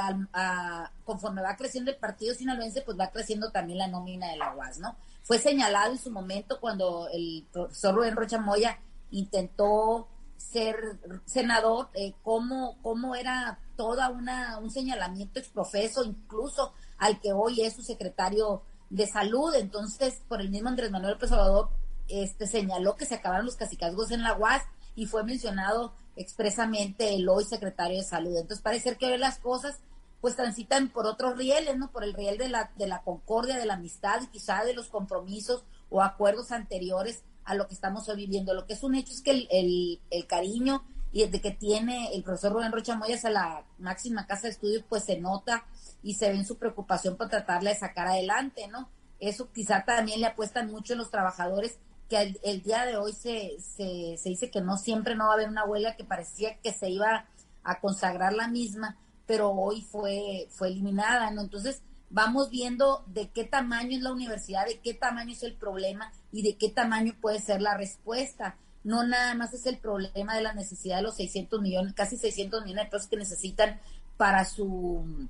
conforme 1.04 1.42
va 1.42 1.58
creciendo 1.58 1.92
el 1.92 1.98
partido 1.98 2.34
sinaloense, 2.34 2.82
pues 2.82 2.98
va 2.98 3.12
creciendo 3.12 3.52
también 3.52 3.80
la 3.80 3.90
nómina 3.90 4.30
de 4.30 4.38
la 4.38 4.56
UAS, 4.56 4.80
¿no? 4.80 4.96
Fue 5.22 5.38
señalado 5.38 5.92
en 5.92 5.98
su 5.98 6.12
momento 6.12 6.62
cuando 6.62 7.10
el 7.12 7.46
profesor 7.52 7.94
Rubén 7.96 8.16
Rocha 8.16 8.40
Moya 8.40 8.80
intentó 9.12 10.08
ser 10.38 10.78
senador, 11.26 11.90
eh, 11.94 12.14
cómo 12.24 13.16
era 13.16 13.60
toda 13.76 14.10
una, 14.10 14.60
un 14.60 14.72
señalamiento 14.72 15.40
exprofeso, 15.40 16.06
incluso 16.06 16.74
al 16.98 17.20
que 17.20 17.34
hoy 17.34 17.62
es 17.64 17.76
su 17.76 17.82
secretario 17.82 18.62
de 18.91 19.07
salud. 19.07 19.55
Entonces, 19.55 20.21
por 20.27 20.41
el 20.41 20.51
mismo 20.51 20.69
Andrés 20.69 20.91
Manuel 20.91 21.13
López 21.13 21.31
Obrador, 21.31 21.69
este, 22.07 22.45
señaló 22.45 22.95
que 22.95 23.05
se 23.05 23.15
acabaron 23.15 23.45
los 23.45 23.55
casicazgos 23.55 24.12
en 24.12 24.21
la 24.21 24.38
UAS 24.38 24.63
y 24.95 25.07
fue 25.07 25.24
mencionado 25.24 25.93
expresamente 26.15 27.15
el 27.15 27.27
hoy 27.27 27.45
secretario 27.45 27.98
de 27.98 28.03
salud. 28.03 28.36
Entonces, 28.36 28.62
parece 28.62 28.95
que 28.98 29.07
hoy 29.07 29.17
las 29.17 29.39
cosas 29.39 29.79
pues 30.19 30.36
transitan 30.36 30.89
por 30.89 31.07
otros 31.07 31.36
rieles, 31.36 31.75
¿no? 31.77 31.91
Por 31.91 32.03
el 32.03 32.13
riel 32.13 32.38
de 32.38 32.48
la, 32.48 32.71
de 32.77 32.86
la 32.86 33.01
concordia, 33.01 33.57
de 33.57 33.65
la 33.65 33.74
amistad 33.74 34.21
y 34.21 34.27
quizá 34.27 34.63
de 34.63 34.75
los 34.75 34.88
compromisos 34.88 35.63
o 35.89 36.03
acuerdos 36.03 36.51
anteriores 36.51 37.24
a 37.43 37.55
lo 37.55 37.67
que 37.67 37.74
estamos 37.74 38.07
hoy 38.07 38.17
viviendo. 38.17 38.53
Lo 38.53 38.67
que 38.67 38.74
es 38.74 38.83
un 38.83 38.93
hecho 38.93 39.13
es 39.13 39.21
que 39.21 39.31
el, 39.31 40.00
el, 40.12 40.27
cariño 40.27 40.83
y 41.12 41.24
el 41.24 41.31
de 41.31 41.41
que 41.41 41.50
tiene 41.50 42.13
el 42.13 42.21
profesor 42.21 42.53
Rubén 42.53 42.71
Rocha 42.71 42.95
Moyas 42.95 43.25
a 43.25 43.31
la 43.31 43.65
máxima 43.79 44.27
casa 44.27 44.43
de 44.43 44.50
estudios, 44.50 44.83
pues 44.88 45.05
se 45.05 45.17
nota 45.17 45.65
y 46.03 46.15
se 46.15 46.29
ve 46.29 46.36
en 46.36 46.46
su 46.46 46.58
preocupación 46.58 47.17
por 47.17 47.29
tratarla 47.29 47.70
de 47.70 47.75
sacar 47.77 48.08
adelante, 48.08 48.67
¿no? 48.67 48.89
Eso 49.20 49.51
quizá 49.51 49.84
también 49.86 50.20
le 50.20 50.27
apuestan 50.27 50.72
mucho 50.72 50.96
los 50.96 51.12
trabajadores, 51.12 51.77
que 52.10 52.36
el, 52.43 52.62
día 52.62 52.86
de 52.86 52.98
hoy 52.98 53.13
se, 53.13 53.58
se, 53.60 54.17
se, 54.17 54.29
dice 54.29 54.51
que 54.51 54.60
no 54.60 54.77
siempre 54.77 55.15
no 55.15 55.25
va 55.25 55.31
a 55.31 55.34
haber 55.36 55.48
una 55.48 55.63
huelga, 55.63 55.96
que 55.96 56.03
parecía 56.03 56.58
que 56.58 56.74
se 56.74 56.89
iba 56.89 57.25
a 57.63 57.79
consagrar 57.79 58.34
la 58.34 58.48
misma, 58.48 58.98
pero 59.25 59.51
hoy 59.51 59.81
fue, 59.81 60.48
fue 60.50 60.67
eliminada, 60.67 61.31
¿no? 61.31 61.41
Entonces, 61.41 61.81
vamos 62.10 62.50
viendo 62.50 63.03
de 63.08 63.29
qué 63.29 63.46
tamaño 63.46 63.96
es 63.96 64.03
la 64.03 64.12
universidad, 64.12 64.65
de 64.65 64.79
qué 64.79 64.93
tamaño 64.93 65.31
es 65.31 65.43
el 65.43 65.53
problema 65.53 66.12
y 66.31 66.41
de 66.43 66.58
qué 66.58 66.70
tamaño 66.70 67.15
puede 67.22 67.39
ser 67.39 67.62
la 67.62 67.77
respuesta. 67.77 68.58
No 68.84 69.05
nada 69.05 69.34
más 69.36 69.53
es 69.53 69.65
el 69.65 69.77
problema 69.77 70.36
de 70.36 70.41
la 70.41 70.53
necesidad 70.53 70.98
de 70.98 71.03
los 71.03 71.15
600 71.15 71.62
millones, 71.62 71.93
casi 71.93 72.17
600 72.17 72.63
millones 72.63 72.86
de 72.86 72.91
pesos 72.91 73.08
que 73.08 73.17
necesitan 73.17 73.79
para 74.17 74.43
su, 74.43 75.29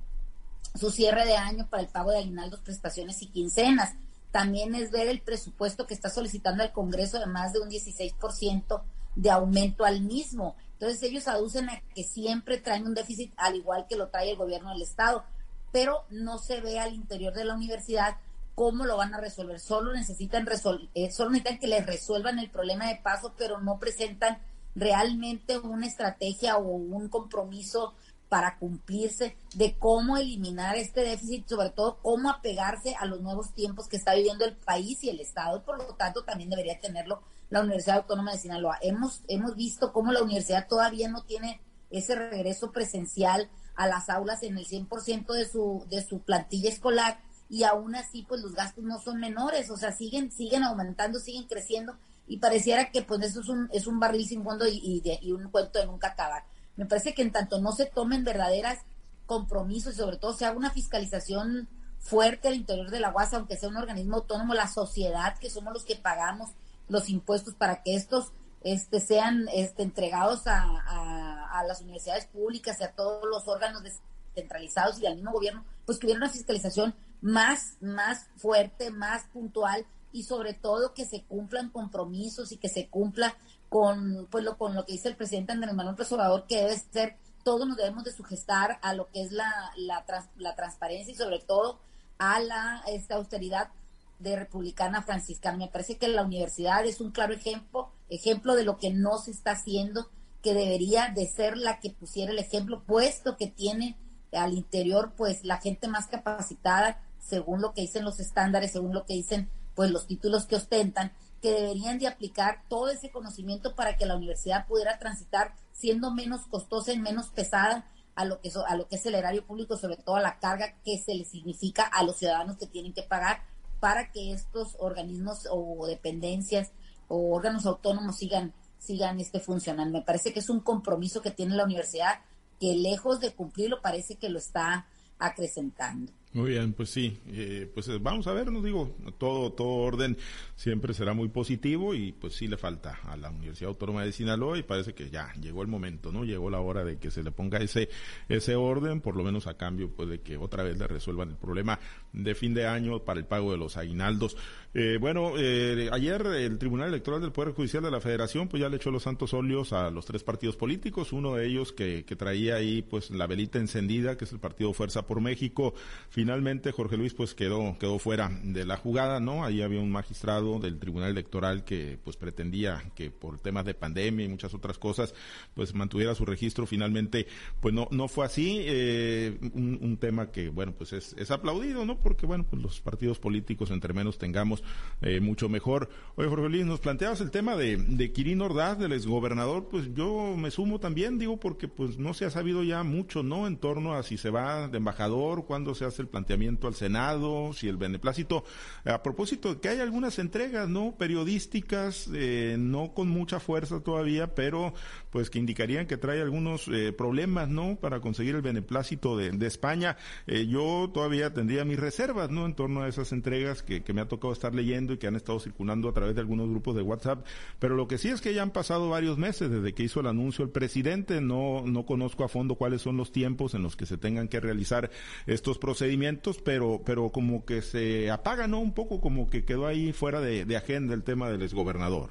su 0.74 0.90
cierre 0.90 1.26
de 1.26 1.36
año, 1.36 1.68
para 1.68 1.82
el 1.82 1.88
pago 1.88 2.10
de 2.10 2.18
aguinaldos, 2.18 2.60
prestaciones 2.60 3.20
y 3.22 3.26
quincenas. 3.26 3.94
También 4.30 4.74
es 4.74 4.90
ver 4.90 5.08
el 5.08 5.20
presupuesto 5.20 5.86
que 5.86 5.94
está 5.94 6.08
solicitando 6.08 6.62
el 6.62 6.72
Congreso 6.72 7.18
de 7.18 7.26
más 7.26 7.52
de 7.52 7.60
un 7.60 7.68
16% 7.68 8.82
de 9.16 9.30
aumento 9.30 9.84
al 9.84 10.00
mismo. 10.00 10.56
Entonces 10.74 11.02
ellos 11.02 11.28
aducen 11.28 11.68
a 11.68 11.80
que 11.94 12.02
siempre 12.02 12.58
traen 12.58 12.86
un 12.86 12.94
déficit 12.94 13.32
al 13.36 13.56
igual 13.56 13.86
que 13.88 13.96
lo 13.96 14.08
trae 14.08 14.30
el 14.30 14.36
gobierno 14.36 14.70
del 14.70 14.82
Estado 14.82 15.24
pero 15.72 16.04
no 16.10 16.38
se 16.38 16.60
ve 16.60 16.78
al 16.78 16.94
interior 16.94 17.32
de 17.32 17.46
la 17.46 17.54
universidad 17.54 18.16
cómo 18.54 18.84
lo 18.84 18.98
van 18.98 19.14
a 19.14 19.20
resolver. 19.20 19.58
Solo 19.58 19.94
necesitan, 19.94 20.46
eh, 20.94 21.10
solo 21.10 21.30
necesitan 21.30 21.58
que 21.58 21.66
les 21.66 21.84
resuelvan 21.84 22.38
el 22.38 22.50
problema 22.50 22.86
de 22.86 22.96
paso, 22.96 23.34
pero 23.36 23.58
no 23.60 23.78
presentan 23.78 24.38
realmente 24.74 25.58
una 25.58 25.86
estrategia 25.86 26.58
o 26.58 26.68
un 26.68 27.08
compromiso 27.08 27.94
para 28.32 28.56
cumplirse 28.56 29.36
de 29.56 29.76
cómo 29.78 30.16
eliminar 30.16 30.74
este 30.76 31.02
déficit, 31.02 31.46
sobre 31.46 31.68
todo 31.68 31.98
cómo 32.00 32.30
apegarse 32.30 32.96
a 32.98 33.04
los 33.04 33.20
nuevos 33.20 33.52
tiempos 33.52 33.88
que 33.88 33.98
está 33.98 34.14
viviendo 34.14 34.46
el 34.46 34.56
país 34.56 35.04
y 35.04 35.10
el 35.10 35.20
Estado, 35.20 35.62
por 35.62 35.76
lo 35.76 35.96
tanto 35.96 36.24
también 36.24 36.48
debería 36.48 36.80
tenerlo 36.80 37.20
la 37.50 37.60
Universidad 37.60 37.98
Autónoma 37.98 38.32
de 38.32 38.38
Sinaloa. 38.38 38.78
Hemos, 38.80 39.20
hemos 39.28 39.54
visto 39.54 39.92
cómo 39.92 40.12
la 40.12 40.22
universidad 40.22 40.66
todavía 40.66 41.10
no 41.10 41.24
tiene 41.24 41.60
ese 41.90 42.14
regreso 42.14 42.72
presencial 42.72 43.50
a 43.74 43.86
las 43.86 44.08
aulas 44.08 44.42
en 44.44 44.56
el 44.56 44.66
100% 44.66 45.30
de 45.34 45.46
su, 45.46 45.84
de 45.90 46.02
su 46.02 46.20
plantilla 46.20 46.70
escolar 46.70 47.20
y 47.50 47.64
aún 47.64 47.94
así 47.96 48.24
pues 48.26 48.40
los 48.40 48.54
gastos 48.54 48.82
no 48.82 48.98
son 48.98 49.20
menores, 49.20 49.68
o 49.68 49.76
sea, 49.76 49.92
siguen, 49.92 50.32
siguen 50.32 50.62
aumentando, 50.62 51.20
siguen 51.20 51.44
creciendo 51.44 51.98
y 52.26 52.38
pareciera 52.38 52.90
que 52.90 53.02
pues 53.02 53.20
eso 53.20 53.42
es 53.42 53.50
un, 53.50 53.68
es 53.74 53.86
un 53.86 54.00
barril 54.00 54.26
sin 54.26 54.42
fondo 54.42 54.66
y, 54.66 55.02
y, 55.04 55.32
un 55.32 55.50
cuento 55.50 55.78
de 55.78 55.84
nunca 55.84 56.08
acabar. 56.08 56.44
Me 56.82 56.88
parece 56.88 57.14
que 57.14 57.22
en 57.22 57.30
tanto 57.30 57.60
no 57.60 57.70
se 57.70 57.86
tomen 57.86 58.24
verdaderas 58.24 58.80
compromisos 59.26 59.94
y 59.94 59.98
sobre 59.98 60.16
todo 60.16 60.32
se 60.32 60.46
haga 60.46 60.56
una 60.56 60.72
fiscalización 60.72 61.68
fuerte 62.00 62.48
al 62.48 62.56
interior 62.56 62.90
de 62.90 62.98
la 62.98 63.12
UAS, 63.12 63.34
aunque 63.34 63.56
sea 63.56 63.68
un 63.68 63.76
organismo 63.76 64.16
autónomo, 64.16 64.52
la 64.52 64.66
sociedad, 64.66 65.38
que 65.38 65.48
somos 65.48 65.72
los 65.72 65.84
que 65.84 65.94
pagamos 65.94 66.50
los 66.88 67.08
impuestos 67.08 67.54
para 67.54 67.84
que 67.84 67.94
estos 67.94 68.32
este, 68.62 68.98
sean 68.98 69.46
este, 69.54 69.84
entregados 69.84 70.48
a, 70.48 71.52
a, 71.52 71.62
las 71.68 71.82
universidades 71.82 72.26
públicas 72.26 72.80
y 72.80 72.82
a 72.82 72.90
todos 72.90 73.26
los 73.30 73.46
órganos 73.46 73.84
descentralizados 73.84 74.98
y 74.98 75.06
al 75.06 75.14
mismo 75.14 75.30
gobierno, 75.30 75.64
pues 75.86 76.00
que 76.00 76.06
hubiera 76.06 76.18
una 76.18 76.30
fiscalización 76.30 76.96
más, 77.20 77.76
más 77.80 78.26
fuerte, 78.38 78.90
más 78.90 79.26
puntual 79.26 79.86
y 80.10 80.24
sobre 80.24 80.52
todo 80.52 80.94
que 80.94 81.06
se 81.06 81.22
cumplan 81.22 81.70
compromisos 81.70 82.50
y 82.50 82.56
que 82.56 82.68
se 82.68 82.88
cumpla 82.88 83.36
con, 83.72 84.28
pues, 84.30 84.44
lo, 84.44 84.58
con 84.58 84.74
lo 84.74 84.84
que 84.84 84.92
dice 84.92 85.08
el 85.08 85.16
presidente 85.16 85.52
Andrés 85.52 85.72
Manuel 85.72 85.96
López 85.96 86.44
que 86.46 86.56
debe 86.56 86.78
ser, 86.92 87.16
todos 87.42 87.66
nos 87.66 87.78
debemos 87.78 88.04
de 88.04 88.12
sugestar 88.12 88.78
a 88.82 88.92
lo 88.92 89.08
que 89.08 89.22
es 89.22 89.32
la, 89.32 89.50
la, 89.76 90.04
la 90.36 90.54
transparencia 90.54 91.10
y 91.10 91.16
sobre 91.16 91.38
todo 91.38 91.80
a 92.18 92.38
la 92.40 92.82
esta 92.86 93.14
austeridad 93.14 93.70
de 94.18 94.36
republicana 94.36 95.00
franciscana. 95.00 95.56
Me 95.56 95.68
parece 95.68 95.96
que 95.96 96.06
la 96.08 96.22
universidad 96.22 96.84
es 96.84 97.00
un 97.00 97.12
claro 97.12 97.32
ejemplo, 97.32 97.90
ejemplo 98.10 98.56
de 98.56 98.64
lo 98.64 98.76
que 98.76 98.90
no 98.90 99.16
se 99.16 99.30
está 99.30 99.52
haciendo, 99.52 100.10
que 100.42 100.52
debería 100.52 101.08
de 101.08 101.26
ser 101.26 101.56
la 101.56 101.80
que 101.80 101.88
pusiera 101.88 102.30
el 102.30 102.38
ejemplo, 102.38 102.82
puesto 102.84 103.38
que 103.38 103.46
tiene 103.46 103.96
al 104.32 104.52
interior 104.52 105.14
pues 105.16 105.44
la 105.44 105.56
gente 105.56 105.88
más 105.88 106.08
capacitada, 106.08 107.00
según 107.18 107.62
lo 107.62 107.72
que 107.72 107.80
dicen 107.80 108.04
los 108.04 108.20
estándares, 108.20 108.72
según 108.72 108.92
lo 108.92 109.06
que 109.06 109.14
dicen 109.14 109.48
pues 109.74 109.90
los 109.90 110.06
títulos 110.06 110.44
que 110.44 110.56
ostentan, 110.56 111.12
que 111.42 111.50
deberían 111.50 111.98
de 111.98 112.06
aplicar 112.06 112.62
todo 112.68 112.88
ese 112.88 113.10
conocimiento 113.10 113.74
para 113.74 113.96
que 113.96 114.06
la 114.06 114.16
universidad 114.16 114.66
pudiera 114.66 114.98
transitar 114.98 115.54
siendo 115.72 116.12
menos 116.12 116.46
costosa 116.46 116.92
y 116.92 116.98
menos 116.98 117.28
pesada 117.28 117.84
a 118.14 118.24
lo 118.24 118.40
que 118.40 118.50
a 118.66 118.76
lo 118.76 118.88
que 118.88 118.96
es 118.96 119.06
el 119.06 119.16
erario 119.16 119.44
público, 119.44 119.76
sobre 119.76 119.96
todo 119.96 120.16
a 120.16 120.20
la 120.20 120.38
carga 120.38 120.76
que 120.84 120.98
se 120.98 121.14
le 121.14 121.24
significa 121.24 121.82
a 121.84 122.04
los 122.04 122.16
ciudadanos 122.16 122.56
que 122.56 122.66
tienen 122.66 122.92
que 122.92 123.02
pagar 123.02 123.42
para 123.80 124.12
que 124.12 124.32
estos 124.32 124.76
organismos 124.78 125.48
o 125.50 125.86
dependencias 125.86 126.70
o 127.08 127.34
órganos 127.34 127.66
autónomos 127.66 128.16
sigan 128.16 128.54
sigan 128.78 129.20
este 129.20 129.40
funcionando. 129.40 129.98
Me 129.98 130.04
parece 130.04 130.32
que 130.32 130.40
es 130.40 130.50
un 130.50 130.60
compromiso 130.60 131.22
que 131.22 131.30
tiene 131.30 131.56
la 131.56 131.64
universidad 131.64 132.20
que 132.60 132.74
lejos 132.74 133.20
de 133.20 133.34
cumplirlo 133.34 133.80
parece 133.80 134.16
que 134.16 134.28
lo 134.28 134.38
está 134.38 134.86
acrecentando. 135.18 136.12
Muy 136.34 136.52
bien, 136.52 136.72
pues 136.72 136.88
sí, 136.88 137.18
eh, 137.26 137.70
pues 137.74 137.88
eh, 137.88 137.98
vamos 138.00 138.26
a 138.26 138.32
ver, 138.32 138.50
no 138.50 138.62
digo, 138.62 138.96
todo, 139.18 139.52
todo 139.52 139.68
orden 139.68 140.16
siempre 140.56 140.94
será 140.94 141.12
muy 141.12 141.28
positivo 141.28 141.92
y 141.94 142.12
pues 142.12 142.32
sí 142.36 142.48
le 142.48 142.56
falta 142.56 143.00
a 143.04 143.18
la 143.18 143.28
Universidad 143.28 143.68
Autónoma 143.68 144.02
de 144.02 144.12
Sinaloa 144.12 144.56
y 144.56 144.62
parece 144.62 144.94
que 144.94 145.10
ya 145.10 145.30
llegó 145.34 145.60
el 145.60 145.68
momento, 145.68 146.10
¿no? 146.10 146.24
Llegó 146.24 146.48
la 146.48 146.60
hora 146.60 146.84
de 146.84 146.96
que 146.96 147.10
se 147.10 147.22
le 147.22 147.32
ponga 147.32 147.58
ese, 147.58 147.90
ese 148.30 148.56
orden, 148.56 149.02
por 149.02 149.14
lo 149.14 149.24
menos 149.24 149.46
a 149.46 149.58
cambio 149.58 149.90
pues 149.90 150.08
de 150.08 150.22
que 150.22 150.38
otra 150.38 150.62
vez 150.62 150.78
le 150.78 150.86
resuelvan 150.86 151.28
el 151.28 151.36
problema 151.36 151.78
de 152.14 152.34
fin 152.34 152.54
de 152.54 152.66
año 152.66 153.00
para 153.00 153.20
el 153.20 153.26
pago 153.26 153.52
de 153.52 153.58
los 153.58 153.76
aguinaldos. 153.76 154.38
Eh, 154.74 154.96
bueno, 155.00 155.32
eh, 155.36 155.90
ayer 155.92 156.26
el 156.26 156.58
Tribunal 156.58 156.88
Electoral 156.88 157.20
del 157.20 157.32
Poder 157.32 157.52
Judicial 157.52 157.82
de 157.82 157.90
la 157.90 158.00
Federación 158.00 158.48
pues 158.48 158.62
ya 158.62 158.70
le 158.70 158.76
echó 158.76 158.90
los 158.90 159.02
santos 159.02 159.34
óleos 159.34 159.74
a 159.74 159.90
los 159.90 160.06
tres 160.06 160.24
partidos 160.24 160.56
políticos, 160.56 161.12
uno 161.12 161.34
de 161.34 161.46
ellos 161.46 161.72
que, 161.72 162.04
que 162.06 162.16
traía 162.16 162.54
ahí 162.54 162.80
pues 162.80 163.10
la 163.10 163.26
velita 163.26 163.58
encendida, 163.58 164.16
que 164.16 164.24
es 164.24 164.32
el 164.32 164.38
Partido 164.38 164.72
Fuerza 164.72 165.06
por 165.06 165.20
México, 165.20 165.74
Finalmente, 166.08 166.72
Jorge 166.72 166.96
Luis 166.96 167.14
pues 167.14 167.34
quedó, 167.34 167.76
quedó 167.78 167.98
fuera 167.98 168.30
de 168.42 168.66
la 168.66 168.76
jugada, 168.76 169.18
¿no? 169.18 169.44
Ahí 169.44 169.62
había 169.62 169.80
un 169.80 169.90
magistrado 169.90 170.58
del 170.58 170.78
Tribunal 170.78 171.10
Electoral 171.10 171.64
que 171.64 171.98
pues 172.04 172.16
pretendía 172.16 172.82
que 172.94 173.10
por 173.10 173.38
temas 173.38 173.64
de 173.64 173.74
pandemia 173.74 174.26
y 174.26 174.28
muchas 174.28 174.52
otras 174.52 174.78
cosas 174.78 175.14
pues 175.54 175.74
mantuviera 175.74 176.14
su 176.14 176.26
registro. 176.26 176.66
Finalmente, 176.66 177.26
pues 177.60 177.74
no, 177.74 177.88
no 177.90 178.08
fue 178.08 178.26
así. 178.26 178.58
Eh, 178.60 179.38
un, 179.54 179.96
tema 180.02 180.32
que, 180.32 180.48
bueno, 180.48 180.74
pues 180.76 180.92
es, 180.92 181.14
es 181.16 181.30
aplaudido, 181.30 181.84
¿no? 181.84 181.98
Porque, 181.98 182.26
bueno, 182.26 182.44
pues 182.48 182.60
los 182.60 182.80
partidos 182.80 183.18
políticos 183.18 183.70
entre 183.70 183.92
menos 183.92 184.18
tengamos 184.18 184.61
eh, 185.02 185.20
mucho 185.20 185.48
mejor. 185.48 185.88
Oye, 186.14 186.28
Jorge 186.28 186.48
Luis, 186.48 186.66
nos 186.66 186.80
planteabas 186.80 187.20
el 187.20 187.30
tema 187.30 187.56
de, 187.56 187.76
de 187.76 188.12
Ordaz, 188.40 188.78
del 188.78 188.92
exgobernador, 188.92 189.68
pues 189.68 189.92
yo 189.94 190.36
me 190.36 190.50
sumo 190.50 190.78
también, 190.78 191.18
digo, 191.18 191.38
porque 191.38 191.68
pues 191.68 191.98
no 191.98 192.14
se 192.14 192.24
ha 192.24 192.30
sabido 192.30 192.62
ya 192.62 192.82
mucho, 192.82 193.22
¿no? 193.22 193.46
En 193.46 193.56
torno 193.56 193.94
a 193.94 194.02
si 194.02 194.16
se 194.16 194.30
va 194.30 194.68
de 194.68 194.78
embajador, 194.78 195.44
cuándo 195.44 195.74
se 195.74 195.84
hace 195.84 196.02
el 196.02 196.08
planteamiento 196.08 196.68
al 196.68 196.74
Senado, 196.74 197.52
si 197.52 197.68
el 197.68 197.76
beneplácito, 197.76 198.44
a 198.84 199.02
propósito 199.02 199.60
que 199.60 199.70
hay 199.70 199.80
algunas 199.80 200.18
entregas, 200.18 200.68
¿no? 200.68 200.94
Periodísticas, 200.96 202.08
eh, 202.14 202.56
no 202.58 202.92
con 202.94 203.08
mucha 203.08 203.40
fuerza 203.40 203.80
todavía, 203.80 204.34
pero 204.34 204.74
pues 205.10 205.30
que 205.30 205.38
indicarían 205.38 205.86
que 205.86 205.96
trae 205.96 206.20
algunos 206.20 206.68
eh, 206.68 206.92
problemas, 206.92 207.48
¿no? 207.48 207.76
Para 207.76 208.00
conseguir 208.00 208.34
el 208.34 208.42
beneplácito 208.42 209.16
de, 209.16 209.32
España. 209.46 209.96
Eh, 210.26 210.46
yo 210.46 210.90
todavía 210.94 211.34
tendría 211.34 211.64
mis 211.64 211.78
reservas, 211.78 212.30
¿no? 212.30 212.46
En 212.46 212.54
torno 212.54 212.82
a 212.82 212.88
esas 212.88 213.12
entregas 213.12 213.62
que 213.62 213.92
me 213.92 214.00
ha 214.00 214.08
tocado 214.08 214.32
estar 214.32 214.51
leyendo 214.54 214.92
y 214.92 214.98
que 214.98 215.06
han 215.06 215.16
estado 215.16 215.40
circulando 215.40 215.88
a 215.88 215.92
través 215.92 216.14
de 216.14 216.20
algunos 216.20 216.48
grupos 216.48 216.76
de 216.76 216.82
WhatsApp, 216.82 217.24
pero 217.58 217.74
lo 217.74 217.88
que 217.88 217.98
sí 217.98 218.08
es 218.08 218.20
que 218.20 218.34
ya 218.34 218.42
han 218.42 218.50
pasado 218.50 218.88
varios 218.90 219.18
meses 219.18 219.50
desde 219.50 219.72
que 219.72 219.82
hizo 219.82 220.00
el 220.00 220.06
anuncio 220.06 220.44
el 220.44 220.50
presidente, 220.50 221.20
no, 221.20 221.62
no 221.66 221.86
conozco 221.86 222.24
a 222.24 222.28
fondo 222.28 222.54
cuáles 222.56 222.82
son 222.82 222.96
los 222.96 223.12
tiempos 223.12 223.54
en 223.54 223.62
los 223.62 223.76
que 223.76 223.86
se 223.86 223.98
tengan 223.98 224.28
que 224.28 224.40
realizar 224.40 224.90
estos 225.26 225.58
procedimientos, 225.58 226.40
pero, 226.40 226.80
pero 226.84 227.10
como 227.10 227.44
que 227.44 227.62
se 227.62 228.10
apaga, 228.10 228.46
¿no? 228.46 228.60
Un 228.60 228.74
poco 228.74 229.00
como 229.00 229.28
que 229.28 229.44
quedó 229.44 229.66
ahí 229.66 229.92
fuera 229.92 230.20
de, 230.20 230.56
agenda 230.56 230.94
el 230.94 231.02
tema 231.02 231.30
del 231.30 231.42
exgobernador. 231.42 232.10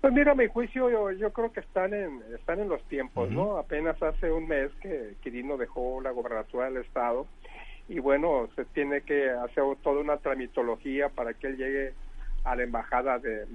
Pues 0.00 0.12
mira, 0.12 0.32
a 0.32 0.34
mi 0.34 0.46
juicio 0.46 0.90
yo, 0.90 1.10
yo 1.12 1.32
creo 1.32 1.52
que 1.52 1.60
están 1.60 1.92
en, 1.92 2.22
están 2.34 2.60
en 2.60 2.68
los 2.68 2.82
tiempos, 2.84 3.30
¿no? 3.30 3.58
Apenas 3.58 4.00
hace 4.02 4.30
un 4.30 4.46
mes 4.46 4.70
que 4.80 5.14
Quirino 5.22 5.56
dejó 5.56 6.00
la 6.00 6.10
gobernatura 6.10 6.66
del 6.66 6.78
estado 6.78 7.26
y 7.88 8.00
bueno, 8.00 8.48
se 8.56 8.64
tiene 8.66 9.02
que 9.02 9.30
hacer 9.30 9.64
toda 9.82 10.00
una 10.00 10.16
tramitología 10.16 11.08
para 11.08 11.34
que 11.34 11.46
él 11.46 11.56
llegue 11.56 11.92
a 12.44 12.56
la 12.56 12.62
embajada 12.62 13.18
de, 13.18 13.46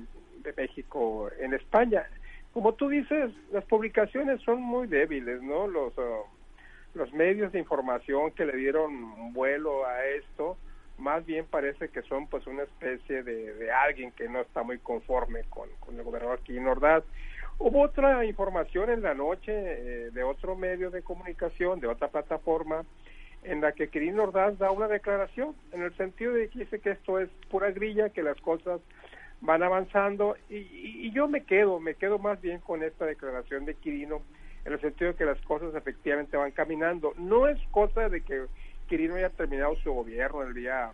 México 0.57 1.29
en 1.39 1.53
España. 1.53 2.03
Como 2.51 2.73
tú 2.73 2.89
dices, 2.89 3.31
las 3.51 3.63
publicaciones 3.65 4.41
son 4.41 4.59
muy 4.59 4.87
débiles, 4.87 5.41
¿no? 5.43 5.67
Los, 5.67 5.95
uh, 5.97 6.25
los 6.95 7.13
medios 7.13 7.51
de 7.51 7.59
información 7.59 8.31
que 8.31 8.45
le 8.45 8.57
dieron 8.57 9.33
vuelo 9.33 9.85
a 9.85 10.03
esto, 10.05 10.57
más 10.97 11.23
bien 11.25 11.45
parece 11.45 11.89
que 11.89 12.01
son 12.03 12.27
pues 12.27 12.47
una 12.47 12.63
especie 12.63 13.21
de, 13.21 13.53
de 13.53 13.71
alguien 13.71 14.11
que 14.11 14.27
no 14.27 14.41
está 14.41 14.63
muy 14.63 14.79
conforme 14.79 15.43
con, 15.43 15.69
con 15.79 15.95
el 15.95 16.03
gobernador 16.03 16.39
Quirino 16.39 16.71
Ordaz. 16.71 17.03
Hubo 17.59 17.81
otra 17.83 18.25
información 18.25 18.89
en 18.89 19.03
la 19.03 19.13
noche 19.13 19.51
eh, 19.53 20.09
de 20.11 20.23
otro 20.23 20.55
medio 20.55 20.89
de 20.89 21.03
comunicación, 21.03 21.79
de 21.79 21.87
otra 21.87 22.07
plataforma, 22.07 22.83
en 23.43 23.61
la 23.61 23.71
que 23.71 23.89
Quirino 23.89 24.23
Ordaz 24.23 24.57
da 24.57 24.71
una 24.71 24.87
declaración, 24.87 25.55
en 25.71 25.81
el 25.81 25.95
sentido 25.97 26.33
de 26.33 26.49
que 26.49 26.59
dice 26.59 26.79
que 26.79 26.91
esto 26.91 27.19
es 27.19 27.29
pura 27.49 27.71
grilla, 27.71 28.09
que 28.09 28.23
las 28.23 28.39
cosas 28.41 28.81
van 29.41 29.63
avanzando 29.63 30.37
y, 30.49 30.57
y, 30.57 31.11
yo 31.11 31.27
me 31.27 31.43
quedo, 31.43 31.79
me 31.79 31.95
quedo 31.95 32.19
más 32.19 32.39
bien 32.39 32.59
con 32.59 32.83
esta 32.83 33.05
declaración 33.05 33.65
de 33.65 33.73
Quirino 33.73 34.21
en 34.65 34.73
el 34.73 34.81
sentido 34.81 35.11
de 35.11 35.17
que 35.17 35.25
las 35.25 35.41
cosas 35.41 35.73
efectivamente 35.73 36.37
van 36.37 36.51
caminando. 36.51 37.13
No 37.17 37.47
es 37.47 37.59
cosa 37.71 38.07
de 38.07 38.21
que 38.21 38.45
Quirino 38.87 39.15
haya 39.15 39.29
terminado 39.29 39.75
su 39.77 39.91
gobierno 39.91 40.43
el 40.43 40.53
día 40.53 40.91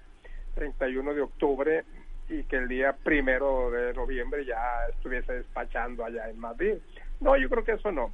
31 0.56 1.14
de 1.14 1.22
octubre 1.22 1.84
y 2.30 2.44
que 2.44 2.58
el 2.58 2.68
día 2.68 2.94
primero 2.94 3.72
de 3.72 3.94
noviembre 3.94 4.46
ya 4.46 4.88
estuviese 4.90 5.34
despachando 5.34 6.06
allá 6.06 6.30
en 6.30 6.40
Madrid. 6.40 6.76
No, 7.20 7.36
yo 7.38 7.50
creo 7.50 7.64
que 7.64 7.74
eso 7.74 7.92
no. 7.92 8.14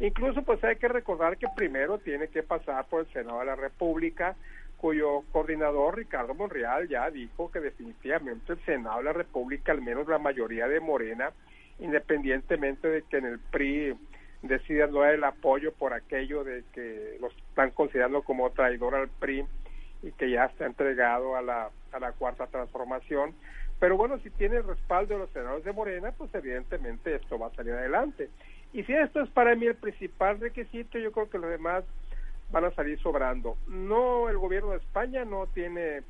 Incluso 0.00 0.42
pues 0.42 0.62
hay 0.64 0.76
que 0.76 0.88
recordar 0.88 1.36
que 1.38 1.46
primero 1.54 1.98
tiene 1.98 2.28
que 2.28 2.42
pasar 2.42 2.86
por 2.86 3.02
el 3.02 3.12
Senado 3.12 3.40
de 3.40 3.46
la 3.46 3.56
República, 3.56 4.34
cuyo 4.76 5.22
coordinador 5.32 5.96
Ricardo 5.96 6.34
Monreal 6.34 6.88
ya 6.88 7.10
dijo 7.10 7.50
que 7.50 7.60
definitivamente 7.60 8.52
el 8.52 8.64
Senado 8.64 8.98
de 8.98 9.04
la 9.04 9.12
República, 9.12 9.72
al 9.72 9.82
menos 9.82 10.08
la 10.08 10.18
mayoría 10.18 10.66
de 10.66 10.80
Morena, 10.80 11.32
independientemente 11.78 12.88
de 12.88 13.02
que 13.02 13.18
en 13.18 13.26
el 13.26 13.38
PRI 13.38 13.94
decidan 14.42 14.92
no 14.92 15.00
dar 15.00 15.14
el 15.14 15.24
apoyo 15.24 15.72
por 15.72 15.94
aquello 15.94 16.44
de 16.44 16.64
que 16.72 17.16
los 17.20 17.34
están 17.48 17.70
considerando 17.70 18.22
como 18.22 18.50
traidor 18.50 18.94
al 18.94 19.08
PRI 19.08 19.44
y 20.02 20.12
que 20.12 20.30
ya 20.30 20.44
está 20.46 20.66
entregado 20.66 21.36
a 21.36 21.42
la, 21.42 21.70
a 21.92 21.98
la 21.98 22.12
cuarta 22.12 22.46
transformación. 22.46 23.34
Pero 23.80 23.96
bueno, 23.96 24.18
si 24.18 24.30
tiene 24.30 24.56
el 24.56 24.64
respaldo 24.64 25.14
de 25.14 25.20
los 25.20 25.30
senadores 25.30 25.64
de 25.64 25.72
Morena, 25.72 26.12
pues 26.12 26.34
evidentemente 26.34 27.14
esto 27.14 27.38
va 27.38 27.46
a 27.46 27.54
salir 27.54 27.72
adelante. 27.72 28.28
Y 28.74 28.82
si 28.82 28.92
esto 28.92 29.20
es 29.20 29.30
para 29.30 29.54
mí 29.54 29.66
el 29.66 29.76
principal 29.76 30.40
requisito, 30.40 30.98
yo 30.98 31.12
creo 31.12 31.30
que 31.30 31.38
los 31.38 31.48
demás 31.48 31.84
van 32.50 32.64
a 32.64 32.72
salir 32.72 32.98
sobrando. 32.98 33.56
No, 33.68 34.28
el 34.28 34.36
gobierno 34.36 34.72
de 34.72 34.78
España 34.78 35.24
no 35.24 35.46
tiene, 35.46 35.98
eh, 35.98 36.02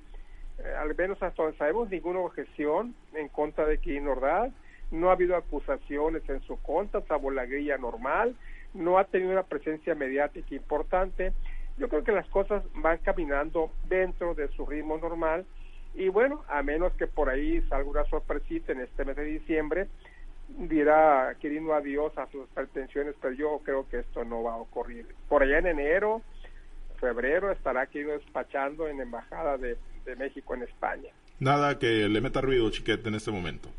al 0.78 0.96
menos 0.96 1.22
hasta 1.22 1.42
donde 1.42 1.58
sabemos, 1.58 1.90
ninguna 1.90 2.20
objeción 2.20 2.94
en 3.12 3.28
contra 3.28 3.66
de 3.66 3.76
Quirino 3.76 4.12
Ordaz, 4.12 4.50
no 4.90 5.10
ha 5.10 5.12
habido 5.12 5.36
acusaciones 5.36 6.26
en 6.30 6.40
su 6.42 6.56
contra, 6.62 7.02
salvo 7.02 7.30
la 7.30 7.44
grilla 7.44 7.76
normal, 7.76 8.34
no 8.72 8.98
ha 8.98 9.04
tenido 9.04 9.32
una 9.32 9.42
presencia 9.42 9.94
mediática 9.94 10.54
importante. 10.54 11.34
Yo 11.76 11.90
creo 11.90 12.02
que 12.02 12.12
las 12.12 12.26
cosas 12.28 12.64
van 12.76 12.96
caminando 12.98 13.72
dentro 13.88 14.34
de 14.34 14.48
su 14.48 14.64
ritmo 14.64 14.96
normal 14.96 15.44
y 15.94 16.08
bueno, 16.08 16.42
a 16.48 16.62
menos 16.62 16.94
que 16.94 17.06
por 17.06 17.28
ahí 17.28 17.60
salga 17.68 17.90
una 17.90 18.04
sorpresita 18.06 18.72
en 18.72 18.80
este 18.80 19.04
mes 19.04 19.16
de 19.16 19.24
diciembre, 19.24 19.88
dirá 20.48 21.34
Quirino 21.40 21.72
adiós 21.72 22.16
a 22.18 22.26
sus 22.30 22.48
pretensiones, 22.48 23.14
pero 23.20 23.34
yo 23.34 23.60
creo 23.64 23.88
que 23.88 24.00
esto 24.00 24.24
no 24.24 24.42
va 24.42 24.54
a 24.54 24.58
ocurrir. 24.58 25.06
Por 25.28 25.42
allá 25.42 25.58
en 25.58 25.66
enero, 25.66 26.22
febrero, 27.00 27.50
estará 27.50 27.86
Quirino 27.86 28.12
despachando 28.12 28.88
en 28.88 29.00
Embajada 29.00 29.58
de, 29.58 29.76
México 30.18 30.54
en 30.54 30.62
España. 30.62 31.08
Nada 31.40 31.78
que 31.78 31.86
le 31.86 32.20
meta 32.20 32.40
ruido, 32.40 32.70
Chiquete, 32.70 33.08
en 33.08 33.14
este 33.14 33.30
momento. 33.30 33.70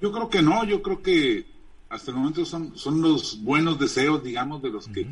Yo 0.00 0.10
creo 0.12 0.28
que 0.28 0.42
no, 0.42 0.64
yo 0.64 0.82
creo 0.82 1.02
que 1.02 1.46
hasta 1.88 2.10
el 2.10 2.16
momento 2.16 2.44
son, 2.44 2.76
son 2.76 3.00
los 3.00 3.42
buenos 3.42 3.78
deseos, 3.78 4.22
digamos, 4.24 4.60
de 4.60 4.70
los 4.70 4.88
que 4.88 5.06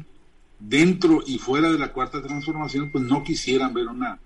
dentro 0.58 1.22
y 1.24 1.38
fuera 1.38 1.70
de 1.70 1.78
la 1.78 1.92
cuarta 1.92 2.20
transformación, 2.20 2.90
pues 2.90 3.04
no 3.04 3.22
quisieran 3.22 3.72
ver 3.72 3.86
una, 3.86 4.18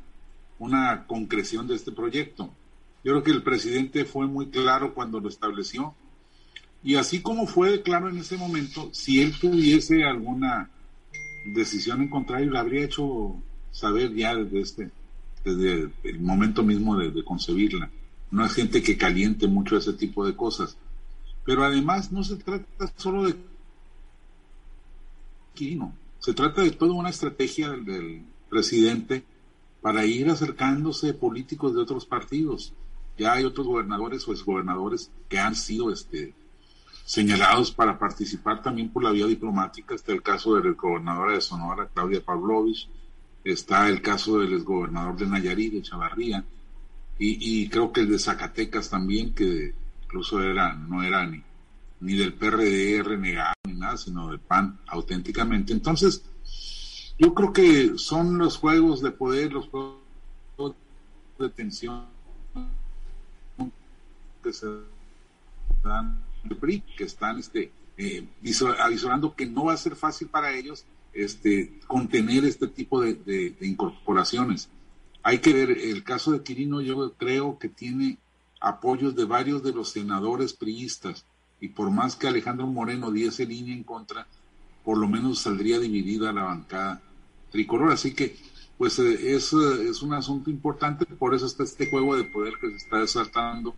una 0.58 1.06
concreción 1.06 1.66
de 1.66 1.74
este 1.74 1.92
proyecto. 1.92 2.50
Yo 3.04 3.12
creo 3.12 3.22
que 3.22 3.30
el 3.32 3.42
presidente 3.42 4.04
fue 4.04 4.26
muy 4.26 4.48
claro 4.48 4.94
cuando 4.94 5.20
lo 5.20 5.28
estableció 5.28 5.94
y 6.84 6.96
así 6.96 7.22
como 7.22 7.46
fue 7.46 7.82
claro 7.82 8.08
en 8.08 8.18
ese 8.18 8.36
momento, 8.36 8.90
si 8.92 9.22
él 9.22 9.38
tuviese 9.38 10.04
alguna 10.04 10.68
decisión 11.54 12.02
en 12.02 12.08
contrario, 12.08 12.50
lo 12.50 12.58
habría 12.58 12.84
hecho 12.84 13.36
saber 13.70 14.14
ya 14.14 14.34
desde 14.34 14.60
este, 14.60 14.90
desde 15.44 15.90
el 16.02 16.20
momento 16.20 16.62
mismo 16.64 16.96
de, 16.96 17.24
concebirla. 17.24 17.90
No 18.30 18.44
es 18.44 18.52
gente 18.52 18.82
que 18.82 18.96
caliente 18.96 19.46
mucho 19.46 19.76
ese 19.76 19.92
tipo 19.92 20.26
de 20.26 20.34
cosas. 20.34 20.76
Pero 21.44 21.64
además 21.64 22.10
no 22.10 22.24
se 22.24 22.36
trata 22.36 22.92
solo 22.96 23.24
de 23.24 23.34
Quirino, 25.54 25.94
se 26.18 26.32
trata 26.32 26.62
de 26.62 26.70
toda 26.70 26.94
una 26.94 27.10
estrategia 27.10 27.70
del, 27.70 27.84
del 27.84 28.22
presidente 28.48 29.24
para 29.80 30.06
ir 30.06 30.30
acercándose 30.30 31.14
políticos 31.14 31.74
de 31.74 31.80
otros 31.80 32.06
partidos. 32.06 32.72
Ya 33.18 33.34
hay 33.34 33.44
otros 33.44 33.66
gobernadores 33.66 34.26
o 34.26 34.32
exgobernadores 34.32 35.10
que 35.28 35.38
han 35.38 35.54
sido 35.54 35.92
este, 35.92 36.32
señalados 37.04 37.72
para 37.72 37.98
participar 37.98 38.62
también 38.62 38.90
por 38.90 39.02
la 39.02 39.10
vía 39.10 39.26
diplomática. 39.26 39.94
Está 39.94 40.12
el 40.12 40.22
caso 40.22 40.54
de 40.54 40.68
la 40.68 40.74
gobernadora 40.74 41.34
de 41.34 41.40
Sonora, 41.40 41.88
Claudia 41.92 42.24
Pavlovich, 42.24 42.88
está 43.44 43.88
el 43.88 44.00
caso 44.00 44.38
del 44.38 44.54
exgobernador 44.54 45.16
de 45.16 45.26
Nayarit, 45.26 45.72
de 45.74 45.82
Chavarría, 45.82 46.44
y, 47.18 47.68
creo 47.68 47.92
que 47.92 48.00
el 48.00 48.10
de 48.10 48.18
Zacatecas 48.18 48.90
también, 48.90 49.32
que 49.32 49.72
incluso 50.02 50.42
era, 50.42 50.72
no 50.72 51.04
era 51.04 51.24
ni, 51.24 51.40
ni 52.00 52.16
del 52.16 52.34
PRD, 52.34 53.00
ni 53.64 53.74
nada, 53.74 53.96
sino 53.96 54.28
del 54.28 54.40
PAN 54.40 54.80
auténticamente. 54.88 55.72
Entonces, 55.72 56.24
yo 57.18 57.32
creo 57.32 57.52
que 57.52 57.92
son 57.96 58.38
los 58.38 58.56
juegos 58.56 59.02
de 59.02 59.12
poder, 59.12 59.52
los 59.52 59.68
juegos 59.68 60.74
de 61.38 61.48
tensión 61.50 62.06
que 64.42 64.52
se 64.52 64.66
dan 65.84 66.20
que 66.96 67.04
están 67.04 67.38
este, 67.38 67.70
eh, 67.96 68.26
que 69.36 69.46
no 69.46 69.64
va 69.64 69.72
a 69.74 69.76
ser 69.76 69.96
fácil 69.96 70.28
para 70.28 70.52
ellos 70.52 70.84
este, 71.12 71.78
contener 71.86 72.44
este 72.44 72.68
tipo 72.68 73.00
de, 73.00 73.54
incorporaciones. 73.60 74.68
Hay 75.22 75.38
que 75.38 75.52
ver, 75.52 75.70
el 75.70 76.02
caso 76.02 76.32
de 76.32 76.42
Quirino 76.42 76.80
yo 76.80 77.12
creo 77.14 77.58
que 77.58 77.68
tiene 77.68 78.18
apoyos 78.60 79.14
de 79.14 79.24
varios 79.24 79.62
de 79.62 79.72
los 79.72 79.90
senadores 79.90 80.52
priistas 80.52 81.24
y 81.60 81.68
por 81.68 81.90
más 81.90 82.16
que 82.16 82.28
Alejandro 82.28 82.66
Moreno 82.66 83.10
diese 83.12 83.46
línea 83.46 83.74
en 83.74 83.84
contra, 83.84 84.26
por 84.84 84.98
lo 84.98 85.08
menos 85.08 85.40
saldría 85.40 85.78
dividida 85.78 86.32
la 86.32 86.42
bancada 86.44 87.00
tricolor. 87.50 87.92
Así 87.92 88.14
que, 88.14 88.36
pues 88.78 88.98
eh, 88.98 89.34
es, 89.34 89.52
es 89.52 90.02
un 90.02 90.12
asunto 90.14 90.50
importante, 90.50 91.06
por 91.06 91.34
eso 91.34 91.46
está 91.46 91.62
este 91.62 91.88
juego 91.88 92.16
de 92.16 92.24
poder 92.24 92.54
que 92.60 92.70
se 92.70 92.76
está 92.76 92.98
desatando 92.98 93.76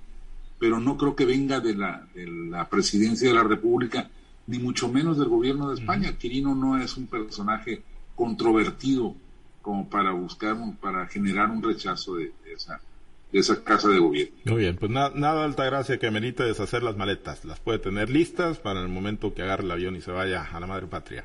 pero 0.59 0.81
no 0.81 0.97
creo 0.97 1.15
que 1.17 1.25
venga 1.25 1.61
de 1.61 1.75
la, 1.75 2.07
de 2.15 2.27
la 2.27 2.69
presidencia 2.69 3.29
de 3.29 3.35
la 3.35 3.45
República, 3.45 4.09
ni 4.47 4.59
mucho 4.59 4.89
menos 4.89 5.19
del 5.19 5.29
gobierno 5.29 5.69
de 5.69 5.77
España. 5.77 6.17
Quirino 6.19 6.55
no 6.55 6.79
es 6.79 6.97
un 6.97 7.07
personaje 7.07 7.83
controvertido 8.15 9.15
como 9.63 9.89
para 9.89 10.13
buscar, 10.13 10.57
para 10.81 11.07
generar 11.07 11.51
un 11.51 11.63
rechazo 11.63 12.17
de, 12.17 12.33
esa, 12.55 12.81
de 13.33 13.39
esa 13.39 13.65
casa 13.65 13.89
de 13.89 13.99
gobierno. 13.99 14.35
Muy 14.45 14.57
bien, 14.57 14.77
pues 14.77 14.91
nada 14.91 15.11
nada 15.15 15.45
Altagracia 15.45 15.99
que 15.99 16.11
merite 16.11 16.43
deshacer 16.45 16.83
las 16.83 16.97
maletas. 16.97 17.45
Las 17.45 17.61
puede 17.61 17.79
tener 17.79 18.11
listas 18.11 18.59
para 18.59 18.81
el 18.83 18.89
momento 18.89 19.33
que 19.33 19.43
agarre 19.43 19.65
el 19.65 19.71
avión 19.71 19.97
y 19.97 20.03
se 20.03 20.11
vaya 20.11 20.45
a 20.53 20.61
la 20.61 20.67
madre 20.67 20.87
patria. 20.87 21.25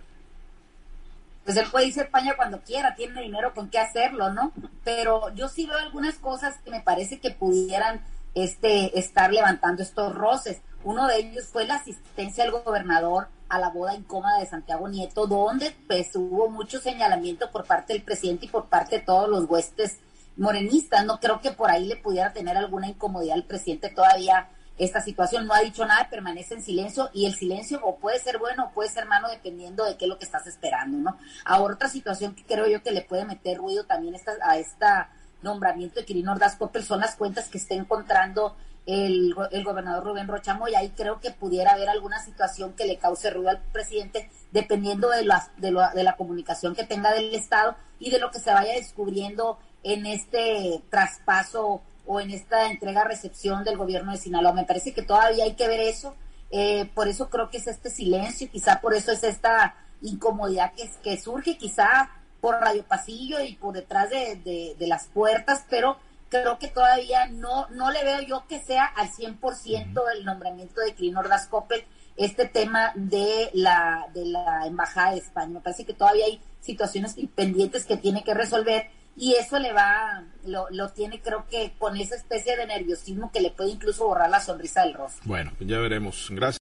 pues 1.44 1.58
él 1.58 1.66
puede 1.70 1.88
irse 1.88 2.00
a 2.00 2.04
España 2.04 2.36
cuando 2.38 2.62
quiera, 2.62 2.96
tiene 2.96 3.22
dinero 3.22 3.54
con 3.54 3.70
qué 3.70 3.80
hacerlo, 3.80 4.32
¿no? 4.32 4.54
Pero 4.86 5.36
yo 5.36 5.50
sí 5.50 5.66
veo 5.66 5.78
algunas 5.78 6.16
cosas 6.16 6.56
que 6.64 6.72
me 6.72 6.80
parece 6.82 7.20
que 7.20 7.32
pudieran 7.32 8.02
este, 8.36 8.98
estar 8.98 9.32
levantando 9.32 9.84
estos 9.84 10.14
roces. 10.14 10.62
Uno 10.84 11.08
de 11.08 11.18
ellos 11.18 11.46
fue 11.46 11.66
la 11.66 11.76
asistencia 11.76 12.44
del 12.44 12.54
gobernador 12.54 13.28
a 13.50 13.60
la 13.60 13.70
boda 13.70 13.96
incómoda 13.96 14.40
de 14.40 14.46
Santiago 14.46 14.88
Nieto, 14.88 15.28
donde 15.28 15.76
pues 15.88 16.16
hubo 16.16 16.50
mucho 16.50 16.80
señalamiento 16.80 17.52
por 17.52 17.66
parte 17.66 17.94
del 17.94 18.04
presidente 18.04 18.46
y 18.46 18.50
por 18.50 18.68
parte 18.68 19.00
de 19.00 19.06
todos 19.06 19.28
los 19.28 19.50
huestes 19.50 20.00
morenistas. 20.38 21.06
No 21.06 21.20
creo 21.20 21.42
que 21.42 21.52
por 21.52 21.70
ahí 21.70 21.86
le 21.86 21.98
pudiera 21.98 22.32
tener 22.32 22.56
alguna 22.58 22.88
incomodidad 22.88 23.36
al 23.36 23.44
presidente 23.44 23.90
todavía 23.90 24.50
esta 24.78 25.02
situación. 25.02 25.46
No 25.46 25.54
ha 25.54 25.60
dicho 25.60 25.86
nada, 25.86 26.10
permanece 26.10 26.54
en 26.54 26.64
silencio 26.64 27.10
y 27.14 27.26
el 27.26 27.36
silencio 27.36 27.80
o 27.84 27.98
puede 27.98 28.20
ser 28.20 28.38
bueno 28.38 28.66
o 28.66 28.72
puede 28.72 28.90
ser 28.90 29.06
malo 29.06 29.28
dependiendo 29.28 29.84
de 29.84 29.98
qué 29.98 30.06
es 30.06 30.10
lo 30.10 30.18
que 30.18 30.26
estás 30.26 30.48
esperando, 30.48 30.98
¿no? 30.98 31.18
Ahora 31.44 31.76
otra 31.76 31.90
situación 31.90 32.36
que 32.36 32.46
creo 32.46 32.68
yo 32.68 32.82
que 32.82 32.92
le 32.92 33.02
puede 33.02 33.26
meter 33.26 33.58
ruido 33.58 33.86
también 33.86 34.16
a 34.44 34.58
esta 34.58 35.10
nombramiento 35.42 36.00
de 36.00 36.06
Quirino 36.06 36.32
Ordaz 36.32 36.56
Coppel 36.56 36.84
son 36.84 37.00
las 37.00 37.16
cuentas 37.16 37.50
que 37.50 37.58
está 37.58 37.76
encontrando 37.76 38.56
el, 38.86 39.36
el 39.52 39.64
gobernador 39.64 40.04
Rubén 40.04 40.28
Rochamoy. 40.28 40.76
Ahí 40.76 40.90
creo 40.90 41.20
que 41.20 41.32
pudiera 41.32 41.74
haber 41.74 41.90
alguna 41.90 42.20
situación 42.24 42.74
que 42.74 42.86
le 42.86 42.98
cause 42.98 43.30
ruido 43.30 43.50
al 43.50 43.62
presidente, 43.72 44.30
dependiendo 44.52 45.10
de, 45.10 45.24
las, 45.24 45.50
de, 45.58 45.76
de 45.94 46.04
la 46.04 46.16
comunicación 46.16 46.76
que 46.76 46.84
tenga 46.84 47.14
del 47.14 47.34
Estado 47.34 47.76
y 48.00 48.10
de 48.10 48.20
lo 48.20 48.32
que 48.32 48.40
se 48.40 48.52
vaya 48.52 48.74
descubriendo 48.74 49.60
en 49.84 50.06
este 50.06 50.84
traspaso 50.90 51.82
o 52.06 52.20
en 52.20 52.32
esta 52.32 52.72
entrega-recepción 52.72 53.64
del 53.64 53.78
gobierno 53.78 54.12
de 54.12 54.18
Sinaloa. 54.18 54.54
Me 54.54 54.66
parece 54.66 54.94
que 54.94 55.04
todavía 55.04 55.44
hay 55.44 55.54
que 55.54 55.68
ver 55.68 55.82
eso. 55.82 56.16
Eh, 56.52 56.90
por 56.96 57.08
eso 57.08 57.30
creo 57.30 57.52
que 57.52 57.58
es 57.58 57.68
este 57.68 57.92
silencio, 57.92 58.50
quizá 58.50 58.82
por 58.82 58.96
eso 58.96 59.12
es 59.12 59.24
esta 59.24 59.76
incomodidad 60.02 60.74
que, 60.74 60.90
que 61.04 61.20
surge, 61.20 61.58
quizá 61.58 62.10
por 62.42 62.56
Radio 62.56 62.84
Pasillo 62.84 63.40
y 63.42 63.56
por 63.56 63.74
detrás 63.74 64.10
de, 64.10 64.76
de, 64.78 64.88
las 64.88 65.08
puertas, 65.08 65.66
pero 65.70 65.98
creo 66.30 66.60
que 66.60 66.68
todavía 66.68 67.28
no, 67.28 67.68
no 67.70 67.92
le 67.92 68.04
veo 68.04 68.22
yo 68.22 68.46
que 68.48 68.60
sea 68.60 68.86
al 68.86 69.10
100% 69.10 70.02
el 70.16 70.26
nombramiento 70.26 70.82
de 70.82 70.96
Crin 70.96 71.18
Ordaz 71.18 71.48
Coppel 71.48 71.84
este 72.20 72.46
tema 72.46 72.92
de 72.96 73.50
la, 73.54 74.08
de 74.14 74.26
la 74.26 74.66
Embajada 74.68 75.12
de 75.12 75.20
España. 75.20 75.54
Me 75.54 75.62
parece 75.62 75.86
que 75.86 75.94
todavía 75.94 76.26
hay 76.26 76.42
situaciones 76.60 77.16
pendientes 77.34 77.86
que 77.86 77.98
tiene 77.98 78.24
que 78.24 78.34
resolver 78.34 78.90
y 79.16 79.36
eso 79.36 79.60
le 79.60 79.74
va, 79.74 80.24
lo, 80.46 80.68
lo 80.70 80.90
tiene 80.90 81.22
creo 81.22 81.46
que 81.50 81.74
con 81.78 81.98
esa 81.98 82.16
especie 82.16 82.56
de 82.56 82.66
nerviosismo 82.66 83.32
que 83.32 83.42
le 83.42 83.52
puede 83.52 83.72
incluso 83.72 84.06
borrar 84.06 84.30
la 84.30 84.40
sonrisa 84.40 84.84
del 84.84 84.94
rostro. 84.94 85.24
Bueno, 85.26 85.52
ya 85.60 85.80
veremos. 85.80 86.28
Gracias. 86.30 86.58